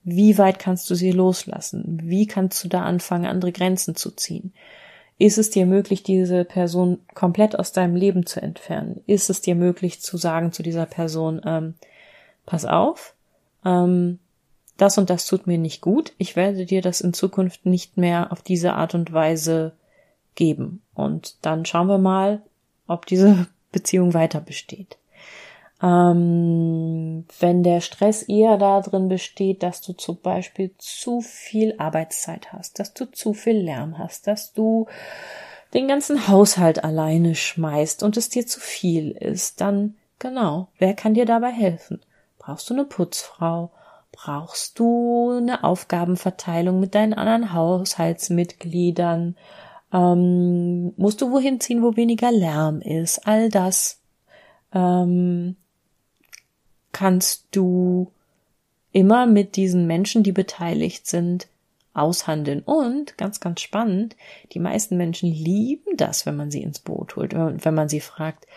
wie 0.04 0.38
weit 0.38 0.58
kannst 0.58 0.90
du 0.90 0.96
sie 0.96 1.12
loslassen? 1.12 2.00
Wie 2.04 2.26
kannst 2.26 2.64
du 2.64 2.68
da 2.68 2.84
anfangen, 2.84 3.26
andere 3.26 3.52
Grenzen 3.52 3.96
zu 3.96 4.12
ziehen? 4.12 4.52
Ist 5.20 5.38
es 5.38 5.52
dir 5.52 5.68
möglich, 5.68 6.02
diese 6.02 6.44
Person 6.44 7.00
komplett 7.14 7.58
aus 7.60 7.72
deinem 7.72 7.96
Leben 7.96 8.26
zu 8.26 8.42
entfernen? 8.42 9.02
Ist 9.06 9.30
es 9.30 9.42
dir 9.42 9.54
möglich 9.54 10.02
zu 10.02 10.18
sagen 10.18 10.52
zu 10.52 10.64
dieser 10.64 10.88
Person, 10.88 11.42
ähm, 11.46 11.76
pass 12.48 12.66
auf, 12.66 13.14
ähm, 13.64 14.18
das 14.78 14.98
und 14.98 15.12
das 15.12 15.28
tut 15.28 15.46
mir 15.46 15.60
nicht 15.60 15.82
gut, 15.82 16.14
ich 16.18 16.36
werde 16.36 16.66
dir 16.66 16.82
das 16.82 17.02
in 17.02 17.14
Zukunft 17.14 17.68
nicht 17.68 17.98
mehr 17.98 18.32
auf 18.32 18.42
diese 18.42 18.74
Art 18.74 18.96
und 18.96 19.14
Weise 19.14 19.74
geben. 20.36 20.82
Und 20.94 21.38
dann 21.46 21.66
schauen 21.66 21.88
wir 21.88 21.98
mal, 21.98 22.42
ob 22.88 23.06
diese 23.06 23.48
Beziehung 23.72 24.14
weiter 24.14 24.42
besteht. 24.42 24.98
Ähm, 25.82 27.26
wenn 27.40 27.64
der 27.64 27.82
Stress 27.82 28.24
eher 28.24 28.58
darin 28.58 29.08
besteht, 29.08 29.64
dass 29.64 29.82
du 29.82 29.94
zum 29.94 30.20
Beispiel 30.22 30.72
zu 30.78 31.22
viel 31.22 31.76
Arbeitszeit 31.80 32.54
hast, 32.54 32.78
dass 32.78 32.94
du 32.94 33.06
zu 33.06 33.34
viel 33.34 33.58
Lärm 33.58 33.98
hast, 33.98 34.28
dass 34.28 34.54
du 34.54 34.86
den 35.74 35.88
ganzen 35.88 36.28
Haushalt 36.28 36.84
alleine 36.84 37.34
schmeißt 37.34 38.04
und 38.04 38.18
es 38.18 38.30
dir 38.30 38.46
zu 38.46 38.60
viel 38.60 39.12
ist, 39.12 39.62
dann 39.62 39.96
genau, 40.20 40.68
wer 40.78 40.94
kann 40.94 41.16
dir 41.16 41.26
dabei 41.26 41.52
helfen? 41.52 42.02
Brauchst 42.38 42.70
du 42.70 42.74
eine 42.74 42.86
Putzfrau? 42.86 43.72
Brauchst 44.12 44.78
du 44.78 45.38
eine 45.38 45.64
Aufgabenverteilung 45.64 46.80
mit 46.80 46.94
deinen 46.96 47.14
anderen 47.14 47.54
Haushaltsmitgliedern? 47.54 49.38
Ähm, 49.94 50.94
musst 50.98 51.22
du 51.22 51.32
wohin 51.32 51.60
ziehen, 51.60 51.82
wo 51.82 51.96
weniger 51.96 52.32
Lärm 52.32 52.82
ist? 52.82 53.28
All 53.28 53.50
das 53.50 54.00
ähm, 54.74 55.56
kannst 56.92 57.48
du 57.52 58.12
immer 58.92 59.26
mit 59.26 59.56
diesen 59.56 59.88
Menschen, 59.88 60.24
die 60.24 60.32
beteiligt 60.32 61.08
sind, 61.08 61.48
aushandeln. 61.94 62.62
Und 62.62 63.18
ganz, 63.18 63.40
ganz 63.40 63.62
spannend, 63.62 64.16
die 64.54 64.60
meisten 64.60 64.98
Menschen 64.98 65.32
lieben 65.32 65.98
das, 65.98 66.26
wenn 66.26 66.38
man 66.38 66.52
sie 66.52 66.64
ins 66.64 66.80
Boot 66.80 67.16
holt, 67.16 67.34
wenn 67.34 67.74
man 67.74 67.90
sie 67.90 68.00
fragt, 68.00 68.48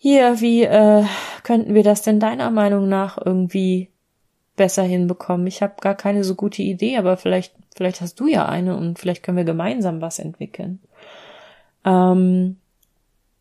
hier, 0.00 0.40
wie 0.40 0.62
äh, 0.62 1.04
könnten 1.42 1.74
wir 1.74 1.82
das 1.82 2.02
denn 2.02 2.20
deiner 2.20 2.52
Meinung 2.52 2.88
nach 2.88 3.18
irgendwie 3.24 3.88
besser 4.54 4.84
hinbekommen. 4.84 5.46
Ich 5.48 5.60
habe 5.60 5.74
gar 5.80 5.96
keine 5.96 6.22
so 6.22 6.36
gute 6.36 6.62
Idee, 6.62 6.98
aber 6.98 7.16
vielleicht, 7.16 7.54
vielleicht 7.78 8.00
hast 8.00 8.18
du 8.20 8.26
ja 8.26 8.46
eine 8.46 8.76
und 8.76 8.98
vielleicht 8.98 9.22
können 9.22 9.36
wir 9.36 9.44
gemeinsam 9.44 10.00
was 10.00 10.18
entwickeln. 10.18 10.80
Ähm, 11.84 12.56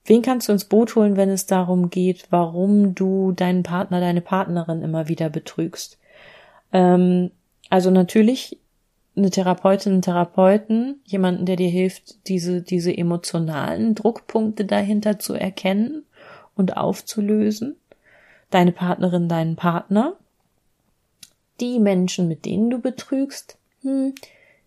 wen 0.05 0.21
kannst 0.21 0.47
du 0.47 0.53
ins 0.53 0.65
Boot 0.65 0.95
holen, 0.95 1.17
wenn 1.17 1.29
es 1.29 1.47
darum 1.47 1.89
geht, 1.89 2.27
warum 2.29 2.93
du 2.93 3.31
deinen 3.31 3.63
Partner, 3.63 3.99
deine 3.99 4.21
Partnerin 4.21 4.83
immer 4.83 5.07
wieder 5.07 5.29
betrügst? 5.29 5.97
Ähm, 6.71 7.31
also 7.71 7.89
natürlich 7.89 8.59
eine 9.15 9.31
Therapeutin, 9.31 9.93
einen 9.93 10.01
Therapeuten, 10.03 11.01
jemanden, 11.03 11.47
der 11.47 11.55
dir 11.55 11.69
hilft, 11.69 12.27
diese, 12.27 12.61
diese 12.61 12.95
emotionalen 12.95 13.95
Druckpunkte 13.95 14.65
dahinter 14.65 15.17
zu 15.17 15.33
erkennen 15.33 16.03
und 16.55 16.77
aufzulösen. 16.77 17.75
Deine 18.51 18.71
Partnerin, 18.71 19.27
deinen 19.27 19.55
Partner. 19.55 20.13
Die 21.59 21.79
Menschen, 21.79 22.27
mit 22.27 22.45
denen 22.45 22.69
du 22.69 22.79
betrügst, 22.79 23.56
hm, 23.81 24.13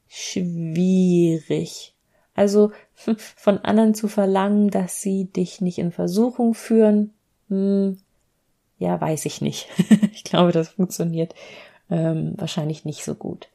schwierig. 0.08 1.94
Also 2.34 2.72
von 3.36 3.58
anderen 3.58 3.94
zu 3.94 4.08
verlangen, 4.08 4.70
dass 4.70 5.02
sie 5.02 5.26
dich 5.26 5.60
nicht 5.60 5.78
in 5.78 5.92
Versuchung 5.92 6.54
führen, 6.54 7.12
hm, 7.48 7.98
ja, 8.78 9.00
weiß 9.00 9.26
ich 9.26 9.40
nicht. 9.40 9.68
ich 10.12 10.24
glaube, 10.24 10.52
das 10.52 10.70
funktioniert 10.70 11.34
ähm, 11.90 12.34
wahrscheinlich 12.36 12.84
nicht 12.84 13.04
so 13.04 13.14
gut. 13.14 13.48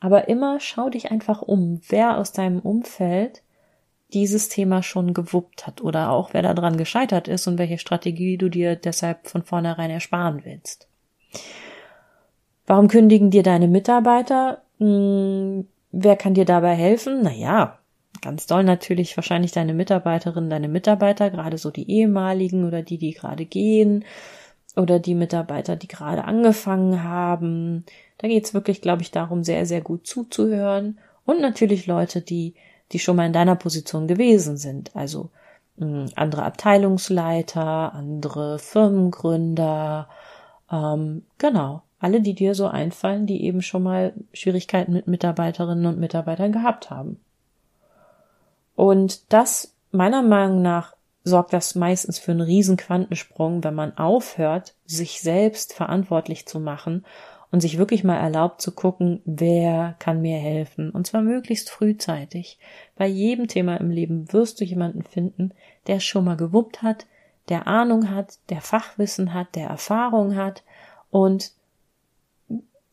Aber 0.00 0.28
immer 0.28 0.58
schau 0.58 0.90
dich 0.90 1.12
einfach 1.12 1.42
um, 1.42 1.80
wer 1.88 2.18
aus 2.18 2.32
deinem 2.32 2.58
Umfeld 2.58 3.42
dieses 4.12 4.48
Thema 4.48 4.82
schon 4.82 5.14
gewuppt 5.14 5.66
hat 5.66 5.80
oder 5.80 6.10
auch 6.10 6.34
wer 6.34 6.42
daran 6.42 6.76
gescheitert 6.76 7.28
ist 7.28 7.46
und 7.46 7.58
welche 7.58 7.78
Strategie 7.78 8.36
du 8.36 8.48
dir 8.48 8.76
deshalb 8.76 9.28
von 9.28 9.42
vornherein 9.42 9.90
ersparen 9.90 10.44
willst. 10.44 10.88
Warum 12.66 12.88
kündigen 12.88 13.30
dir 13.30 13.42
deine 13.42 13.68
Mitarbeiter? 13.68 14.62
Hm, 14.82 15.68
wer 15.92 16.16
kann 16.16 16.34
dir 16.34 16.44
dabei 16.44 16.74
helfen? 16.74 17.22
Naja, 17.22 17.78
ganz 18.20 18.48
doll 18.48 18.64
natürlich 18.64 19.16
wahrscheinlich 19.16 19.52
deine 19.52 19.74
Mitarbeiterinnen, 19.74 20.50
deine 20.50 20.66
Mitarbeiter, 20.68 21.30
gerade 21.30 21.56
so 21.56 21.70
die 21.70 21.88
ehemaligen 21.88 22.66
oder 22.66 22.82
die, 22.82 22.98
die 22.98 23.12
gerade 23.12 23.46
gehen 23.46 24.04
oder 24.74 24.98
die 24.98 25.14
Mitarbeiter, 25.14 25.76
die 25.76 25.86
gerade 25.86 26.24
angefangen 26.24 27.04
haben. 27.04 27.84
Da 28.18 28.26
geht's 28.26 28.54
wirklich, 28.54 28.82
glaube 28.82 29.02
ich, 29.02 29.12
darum, 29.12 29.44
sehr, 29.44 29.66
sehr 29.66 29.82
gut 29.82 30.04
zuzuhören. 30.06 30.98
Und 31.24 31.40
natürlich 31.40 31.86
Leute, 31.86 32.20
die, 32.20 32.54
die 32.90 32.98
schon 32.98 33.14
mal 33.14 33.26
in 33.26 33.32
deiner 33.32 33.54
Position 33.54 34.08
gewesen 34.08 34.56
sind. 34.56 34.96
Also 34.96 35.30
mh, 35.76 35.86
hm, 35.86 36.08
andere 36.16 36.42
Abteilungsleiter, 36.42 37.94
andere 37.94 38.58
Firmengründer, 38.58 40.08
ähm, 40.72 41.24
genau. 41.38 41.82
Alle, 42.02 42.20
die 42.20 42.34
dir 42.34 42.56
so 42.56 42.66
einfallen, 42.66 43.26
die 43.26 43.44
eben 43.44 43.62
schon 43.62 43.84
mal 43.84 44.12
Schwierigkeiten 44.32 44.92
mit 44.92 45.06
Mitarbeiterinnen 45.06 45.86
und 45.86 46.00
Mitarbeitern 46.00 46.50
gehabt 46.50 46.90
haben. 46.90 47.20
Und 48.74 49.32
das 49.32 49.72
meiner 49.92 50.22
Meinung 50.22 50.62
nach 50.62 50.96
sorgt 51.22 51.52
das 51.52 51.76
meistens 51.76 52.18
für 52.18 52.32
einen 52.32 52.40
riesen 52.40 52.76
Quantensprung, 52.76 53.62
wenn 53.62 53.76
man 53.76 53.96
aufhört, 53.96 54.74
sich 54.84 55.20
selbst 55.20 55.74
verantwortlich 55.74 56.44
zu 56.46 56.58
machen 56.58 57.04
und 57.52 57.60
sich 57.60 57.78
wirklich 57.78 58.02
mal 58.02 58.16
erlaubt 58.16 58.60
zu 58.60 58.72
gucken, 58.72 59.22
wer 59.24 59.94
kann 60.00 60.22
mir 60.22 60.38
helfen. 60.38 60.90
Und 60.90 61.06
zwar 61.06 61.22
möglichst 61.22 61.70
frühzeitig. 61.70 62.58
Bei 62.96 63.06
jedem 63.06 63.46
Thema 63.46 63.76
im 63.76 63.90
Leben 63.90 64.32
wirst 64.32 64.60
du 64.60 64.64
jemanden 64.64 65.04
finden, 65.04 65.52
der 65.86 65.98
es 65.98 66.04
schon 66.04 66.24
mal 66.24 66.36
gewuppt 66.36 66.82
hat, 66.82 67.06
der 67.48 67.68
Ahnung 67.68 68.10
hat, 68.10 68.38
der 68.48 68.60
Fachwissen 68.60 69.32
hat, 69.32 69.54
der 69.54 69.68
Erfahrung 69.68 70.34
hat 70.34 70.64
und 71.12 71.52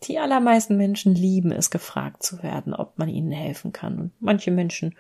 die 0.04 0.20
allermeisten 0.20 0.78
Menschen 0.78 1.14
lieben 1.14 1.52
es, 1.52 1.70
gefragt 1.70 2.24
zu 2.24 2.42
werden, 2.42 2.74
ob 2.74 2.98
man 2.98 3.10
ihnen 3.10 3.32
helfen 3.32 3.74
kann. 3.74 4.00
Und 4.00 4.12
manche 4.20 4.52
Menschen 4.52 4.96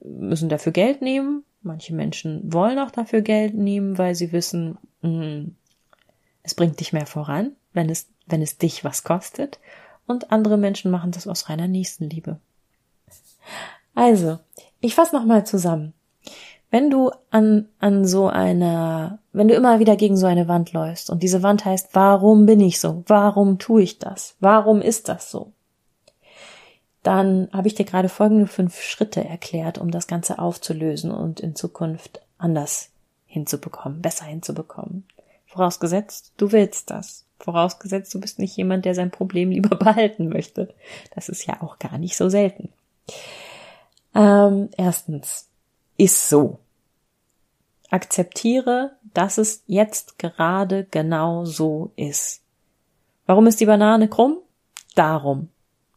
müssen 0.00 0.48
dafür 0.48 0.72
Geld 0.72 1.00
nehmen, 1.02 1.44
Manche 1.66 1.94
Menschen 1.94 2.40
wollen 2.52 2.78
auch 2.78 2.92
dafür 2.92 3.22
Geld 3.22 3.54
nehmen, 3.54 3.98
weil 3.98 4.14
sie 4.14 4.30
wissen, 4.30 4.78
mh, 5.02 5.10
mm, 5.10 5.56
es 6.44 6.54
bringt 6.54 6.78
dich 6.78 6.92
mehr 6.92 7.06
voran, 7.06 7.56
wenn 7.72 7.90
es, 7.90 8.08
wenn 8.26 8.40
es 8.40 8.56
dich 8.56 8.84
was 8.84 9.02
kostet. 9.02 9.58
Und 10.06 10.30
andere 10.30 10.58
Menschen 10.58 10.92
machen 10.92 11.10
das 11.10 11.26
aus 11.26 11.48
reiner 11.48 11.66
Nächstenliebe. 11.66 12.38
Also, 13.96 14.38
ich 14.80 14.94
fasse 14.94 15.16
nochmal 15.16 15.44
zusammen. 15.44 15.92
Wenn 16.76 16.90
du 16.90 17.10
an, 17.30 17.70
an 17.78 18.04
so 18.04 18.28
einer, 18.28 19.18
wenn 19.32 19.48
du 19.48 19.54
immer 19.54 19.78
wieder 19.78 19.96
gegen 19.96 20.18
so 20.18 20.26
eine 20.26 20.46
Wand 20.46 20.74
läufst 20.74 21.08
und 21.08 21.22
diese 21.22 21.42
Wand 21.42 21.64
heißt, 21.64 21.88
warum 21.94 22.44
bin 22.44 22.60
ich 22.60 22.80
so? 22.80 23.02
Warum 23.06 23.58
tue 23.58 23.80
ich 23.80 23.98
das? 23.98 24.36
Warum 24.40 24.82
ist 24.82 25.08
das 25.08 25.30
so? 25.30 25.52
dann 27.02 27.48
habe 27.52 27.68
ich 27.68 27.74
dir 27.74 27.84
gerade 27.84 28.10
folgende 28.10 28.46
fünf 28.46 28.82
Schritte 28.82 29.24
erklärt, 29.24 29.78
um 29.78 29.90
das 29.90 30.06
Ganze 30.06 30.38
aufzulösen 30.38 31.12
und 31.12 31.40
in 31.40 31.54
Zukunft 31.54 32.20
anders 32.36 32.90
hinzubekommen, 33.26 34.02
besser 34.02 34.26
hinzubekommen. 34.26 35.06
Vorausgesetzt, 35.46 36.32
du 36.36 36.52
willst 36.52 36.90
das. 36.90 37.24
Vorausgesetzt, 37.38 38.12
du 38.12 38.20
bist 38.20 38.38
nicht 38.38 38.56
jemand, 38.56 38.84
der 38.84 38.94
sein 38.94 39.10
Problem 39.10 39.50
lieber 39.52 39.76
behalten 39.76 40.28
möchte. 40.28 40.74
Das 41.14 41.30
ist 41.30 41.46
ja 41.46 41.62
auch 41.62 41.78
gar 41.78 41.96
nicht 41.96 42.16
so 42.16 42.28
selten. 42.28 42.68
Ähm, 44.14 44.68
erstens, 44.76 45.46
ist 45.96 46.28
so. 46.28 46.58
Akzeptiere, 47.90 48.96
dass 49.14 49.38
es 49.38 49.62
jetzt 49.66 50.18
gerade 50.18 50.84
genau 50.90 51.44
so 51.44 51.92
ist. 51.96 52.42
Warum 53.26 53.46
ist 53.46 53.60
die 53.60 53.66
Banane 53.66 54.08
krumm? 54.08 54.38
Darum. 54.94 55.48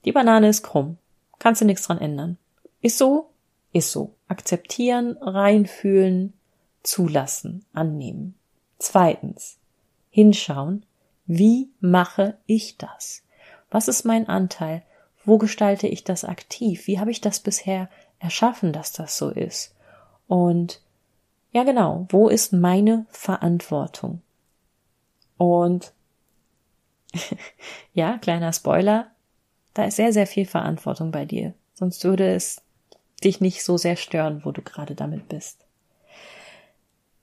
Die 0.06 0.12
Banane 0.12 0.49
ist 0.49 0.63
krumm. 0.63 0.97
Kannst 1.39 1.62
du 1.62 1.65
nichts 1.65 1.88
dran 1.88 1.99
ändern. 1.99 2.38
Ist 2.82 2.97
so? 2.97 3.30
Ist 3.73 3.91
so. 3.91 4.13
Akzeptieren, 4.28 5.17
reinfühlen, 5.21 6.34
zulassen, 6.84 7.65
annehmen. 7.73 8.36
Zweitens. 8.78 9.58
Hinschauen. 10.10 10.86
Wie 11.25 11.69
mache 11.80 12.38
ich 12.45 12.78
das? 12.78 13.23
Was 13.69 13.88
ist 13.88 14.06
mein 14.06 14.28
Anteil? 14.28 14.84
Wo 15.25 15.38
gestalte 15.38 15.88
ich 15.88 16.04
das 16.04 16.23
aktiv? 16.23 16.88
Wie 16.88 16.99
habe 16.99 17.12
ich 17.12 17.21
das 17.21 17.39
bisher 17.39 17.89
erschaffen, 18.19 18.73
dass 18.73 18.93
das 18.93 19.17
so 19.17 19.30
ist? 19.30 19.75
Und 20.28 20.82
ja, 21.51 21.63
genau, 21.63 22.07
wo 22.09 22.29
ist 22.29 22.53
meine 22.53 23.05
Verantwortung? 23.09 24.21
Und 25.38 25.93
ja, 27.93 28.17
kleiner 28.17 28.53
Spoiler, 28.53 29.12
da 29.73 29.85
ist 29.85 29.95
sehr, 29.95 30.13
sehr 30.13 30.27
viel 30.27 30.45
Verantwortung 30.45 31.12
bei 31.12 31.25
dir. 31.25 31.53
Sonst 31.73 32.03
würde 32.03 32.33
es 32.35 32.62
dich 33.23 33.41
nicht 33.41 33.63
so 33.63 33.77
sehr 33.77 33.95
stören, 33.95 34.43
wo 34.43 34.51
du 34.51 34.62
gerade 34.62 34.95
damit 34.95 35.27
bist. 35.27 35.65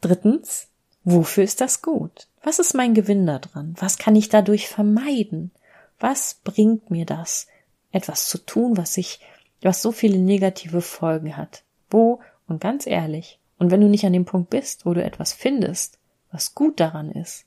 Drittens, 0.00 0.68
wofür 1.04 1.44
ist 1.44 1.60
das 1.60 1.82
gut? 1.82 2.28
Was 2.42 2.58
ist 2.58 2.74
mein 2.74 2.94
Gewinn 2.94 3.26
daran? 3.26 3.74
Was 3.78 3.98
kann 3.98 4.16
ich 4.16 4.28
dadurch 4.28 4.68
vermeiden? 4.68 5.50
Was 5.98 6.40
bringt 6.44 6.90
mir 6.90 7.06
das, 7.06 7.46
etwas 7.92 8.28
zu 8.28 8.38
tun, 8.38 8.76
was 8.76 8.94
sich, 8.94 9.20
was 9.62 9.82
so 9.82 9.92
viele 9.92 10.18
negative 10.18 10.82
Folgen 10.82 11.36
hat? 11.36 11.62
Wo, 11.90 12.20
und 12.46 12.60
ganz 12.60 12.86
ehrlich, 12.86 13.38
und 13.58 13.70
wenn 13.70 13.80
du 13.80 13.88
nicht 13.88 14.04
an 14.04 14.12
dem 14.12 14.24
Punkt 14.24 14.50
bist, 14.50 14.86
wo 14.86 14.94
du 14.94 15.02
etwas 15.02 15.32
findest, 15.32 15.98
was 16.30 16.54
gut 16.54 16.80
daran 16.80 17.10
ist, 17.10 17.44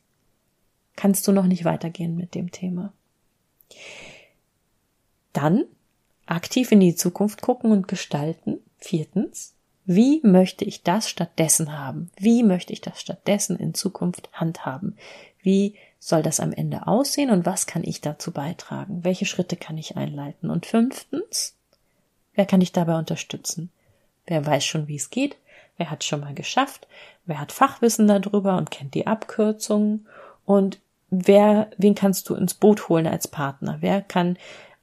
kannst 0.96 1.28
du 1.28 1.32
noch 1.32 1.46
nicht 1.46 1.66
weitergehen 1.66 2.16
mit 2.16 2.36
dem 2.36 2.52
Thema. 2.52 2.92
Dann 5.34 5.66
aktiv 6.26 6.72
in 6.72 6.80
die 6.80 6.96
Zukunft 6.96 7.42
gucken 7.42 7.72
und 7.72 7.88
gestalten. 7.88 8.60
Viertens, 8.78 9.54
wie 9.86 10.22
möchte 10.24 10.66
ich 10.66 10.84
das 10.84 11.10
stattdessen 11.10 11.78
haben? 11.78 12.12
Wie 12.18 12.44
möchte 12.44 12.74
ich 12.74 12.82
das 12.82 13.02
stattdessen 13.02 13.58
in 13.58 13.74
Zukunft 13.74 14.30
handhaben? 14.34 14.98
Wie 15.42 15.76
soll 16.00 16.22
das 16.22 16.40
am 16.40 16.54
Ende 16.54 16.88
aussehen 16.88 17.30
und 17.30 17.46
was 17.46 17.66
kann 17.66 17.84
ich 17.84 18.02
dazu 18.02 18.32
beitragen? 18.32 19.04
Welche 19.04 19.26
Schritte 19.26 19.56
kann 19.56 19.78
ich 19.78 19.98
einleiten? 19.98 20.50
Und 20.50 20.66
fünftens, 20.66 21.56
wer 22.36 22.46
kann 22.46 22.60
dich 22.60 22.72
dabei 22.72 22.98
unterstützen? 22.98 23.70
Wer 24.26 24.46
weiß 24.46 24.66
schon, 24.66 24.88
wie 24.88 24.96
es 24.96 25.10
geht? 25.10 25.38
Wer 25.80 25.90
hat 25.90 26.04
schon 26.04 26.20
mal 26.20 26.34
geschafft? 26.34 26.90
Wer 27.26 27.40
hat 27.40 27.54
Fachwissen 27.54 28.06
darüber 28.06 28.58
und 28.58 28.70
kennt 28.70 28.96
die 28.96 29.08
Abkürzungen? 29.08 30.06
Und 30.46 30.80
wer, 31.10 31.70
wen 31.78 31.96
kannst 31.96 32.28
du 32.28 32.36
ins 32.36 32.54
Boot 32.54 32.90
holen 32.90 33.08
als 33.08 33.30
Partner? 33.30 33.78
Wer 33.80 34.02
kann 34.02 34.38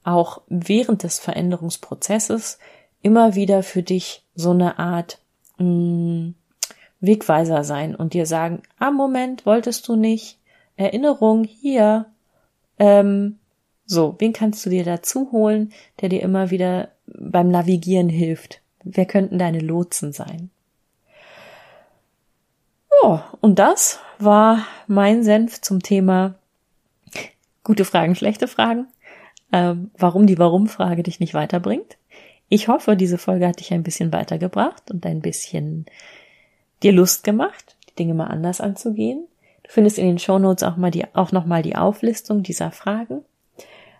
auch 0.05 0.41
während 0.49 1.03
des 1.03 1.19
Veränderungsprozesses 1.19 2.59
immer 3.03 3.35
wieder 3.35 3.63
für 3.63 3.83
dich 3.83 4.25
so 4.35 4.53
eine 4.53 4.79
Art 4.79 5.19
mh, 5.59 5.67
mm, 5.67 6.35
Wegweiser 7.01 7.63
sein 7.63 7.95
und 7.95 8.15
dir 8.15 8.25
sagen, 8.25 8.63
ah 8.79 8.91
Moment, 8.91 9.45
wolltest 9.45 9.87
du 9.89 9.97
nicht, 9.97 10.39
Erinnerung 10.77 11.45
hier, 11.45 12.07
ähm, 12.79 13.39
so, 13.85 14.17
wen 14.19 14.33
kannst 14.33 14.65
du 14.65 14.71
dir 14.71 14.85
dazu 14.85 15.31
holen, 15.31 15.75
der 16.01 16.09
dir 16.09 16.23
immer 16.23 16.51
wieder 16.51 16.89
beim 17.07 17.51
Navigieren 17.51 18.09
hilft? 18.09 18.63
Wer 18.83 19.05
könnten 19.05 19.39
deine 19.39 19.61
Lotsen 19.61 20.15
sein? 20.15 20.51
Oh, 23.03 23.19
und 23.41 23.59
das 23.59 24.01
war 24.19 24.67
mein 24.87 25.23
Senf 25.23 25.61
zum 25.61 25.83
Thema 25.83 26.35
gute 27.63 27.85
Fragen, 27.85 28.15
schlechte 28.15 28.49
Fragen 28.49 28.87
ähm, 29.53 29.91
warum 29.97 30.27
die 30.27 30.39
Warum-Frage 30.39 31.03
dich 31.03 31.21
nicht 31.21 31.35
weiterbringt. 31.35 31.97
Ich 32.49 32.69
hoffe, 32.69 32.97
diese 32.97 33.19
Folge 33.19 33.47
hat 33.47 33.61
dich 33.61 33.73
ein 33.73 33.83
bisschen 33.83 34.13
weitergebracht 34.13 34.91
und 34.91 35.05
ein 35.07 35.21
bisschen 35.21 35.87
dir 36.83 36.93
Lust 36.93 37.25
gemacht, 37.25 37.77
die 37.89 37.95
Dinge 37.95 38.15
mal 38.15 38.27
anders 38.27 38.61
anzugehen. 38.61 39.27
Du 39.65 39.71
findest 39.71 39.99
in 39.99 40.07
den 40.07 40.19
Shownotes 40.19 40.63
auch 40.63 40.77
mal 40.77 40.91
die, 40.91 41.05
auch 41.15 41.33
nochmal 41.33 41.63
die 41.63 41.77
Auflistung 41.77 42.43
dieser 42.43 42.71
Fragen. 42.71 43.25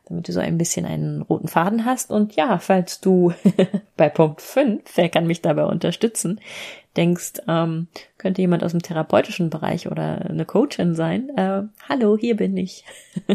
Damit 0.07 0.29
du 0.29 0.33
so 0.33 0.41
ein 0.41 0.57
bisschen 0.57 0.87
einen 0.87 1.23
roten 1.23 1.49
Faden 1.49 1.85
hast. 1.85 2.11
Und 2.11 2.37
ja, 2.37 2.59
falls 2.59 3.01
du 3.01 3.33
bei 3.97 4.09
Punkt 4.09 4.41
5, 4.41 4.83
wer 4.95 5.09
kann 5.09 5.27
mich 5.27 5.43
dabei 5.43 5.65
unterstützen, 5.65 6.41
denkst, 6.97 7.35
ähm, 7.49 7.89
könnte 8.17 8.41
jemand 8.41 8.65
aus 8.65 8.71
dem 8.71 8.83
therapeutischen 8.83 9.51
Bereich 9.51 9.91
oder 9.91 10.25
eine 10.29 10.45
Coachin 10.45 10.95
sein, 10.95 11.31
äh, 11.37 11.63
hallo, 11.89 12.17
hier 12.17 12.37
bin 12.37 12.57
ich. 12.57 12.85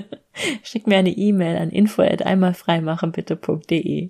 Schick 0.63 0.88
mir 0.88 0.97
eine 0.97 1.12
E-Mail 1.12 1.57
an 1.57 1.69
info 1.69 2.01
at 2.01 2.25
einmalfreimachenbitte.de. 2.25 4.10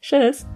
Tschüss. 0.00 0.46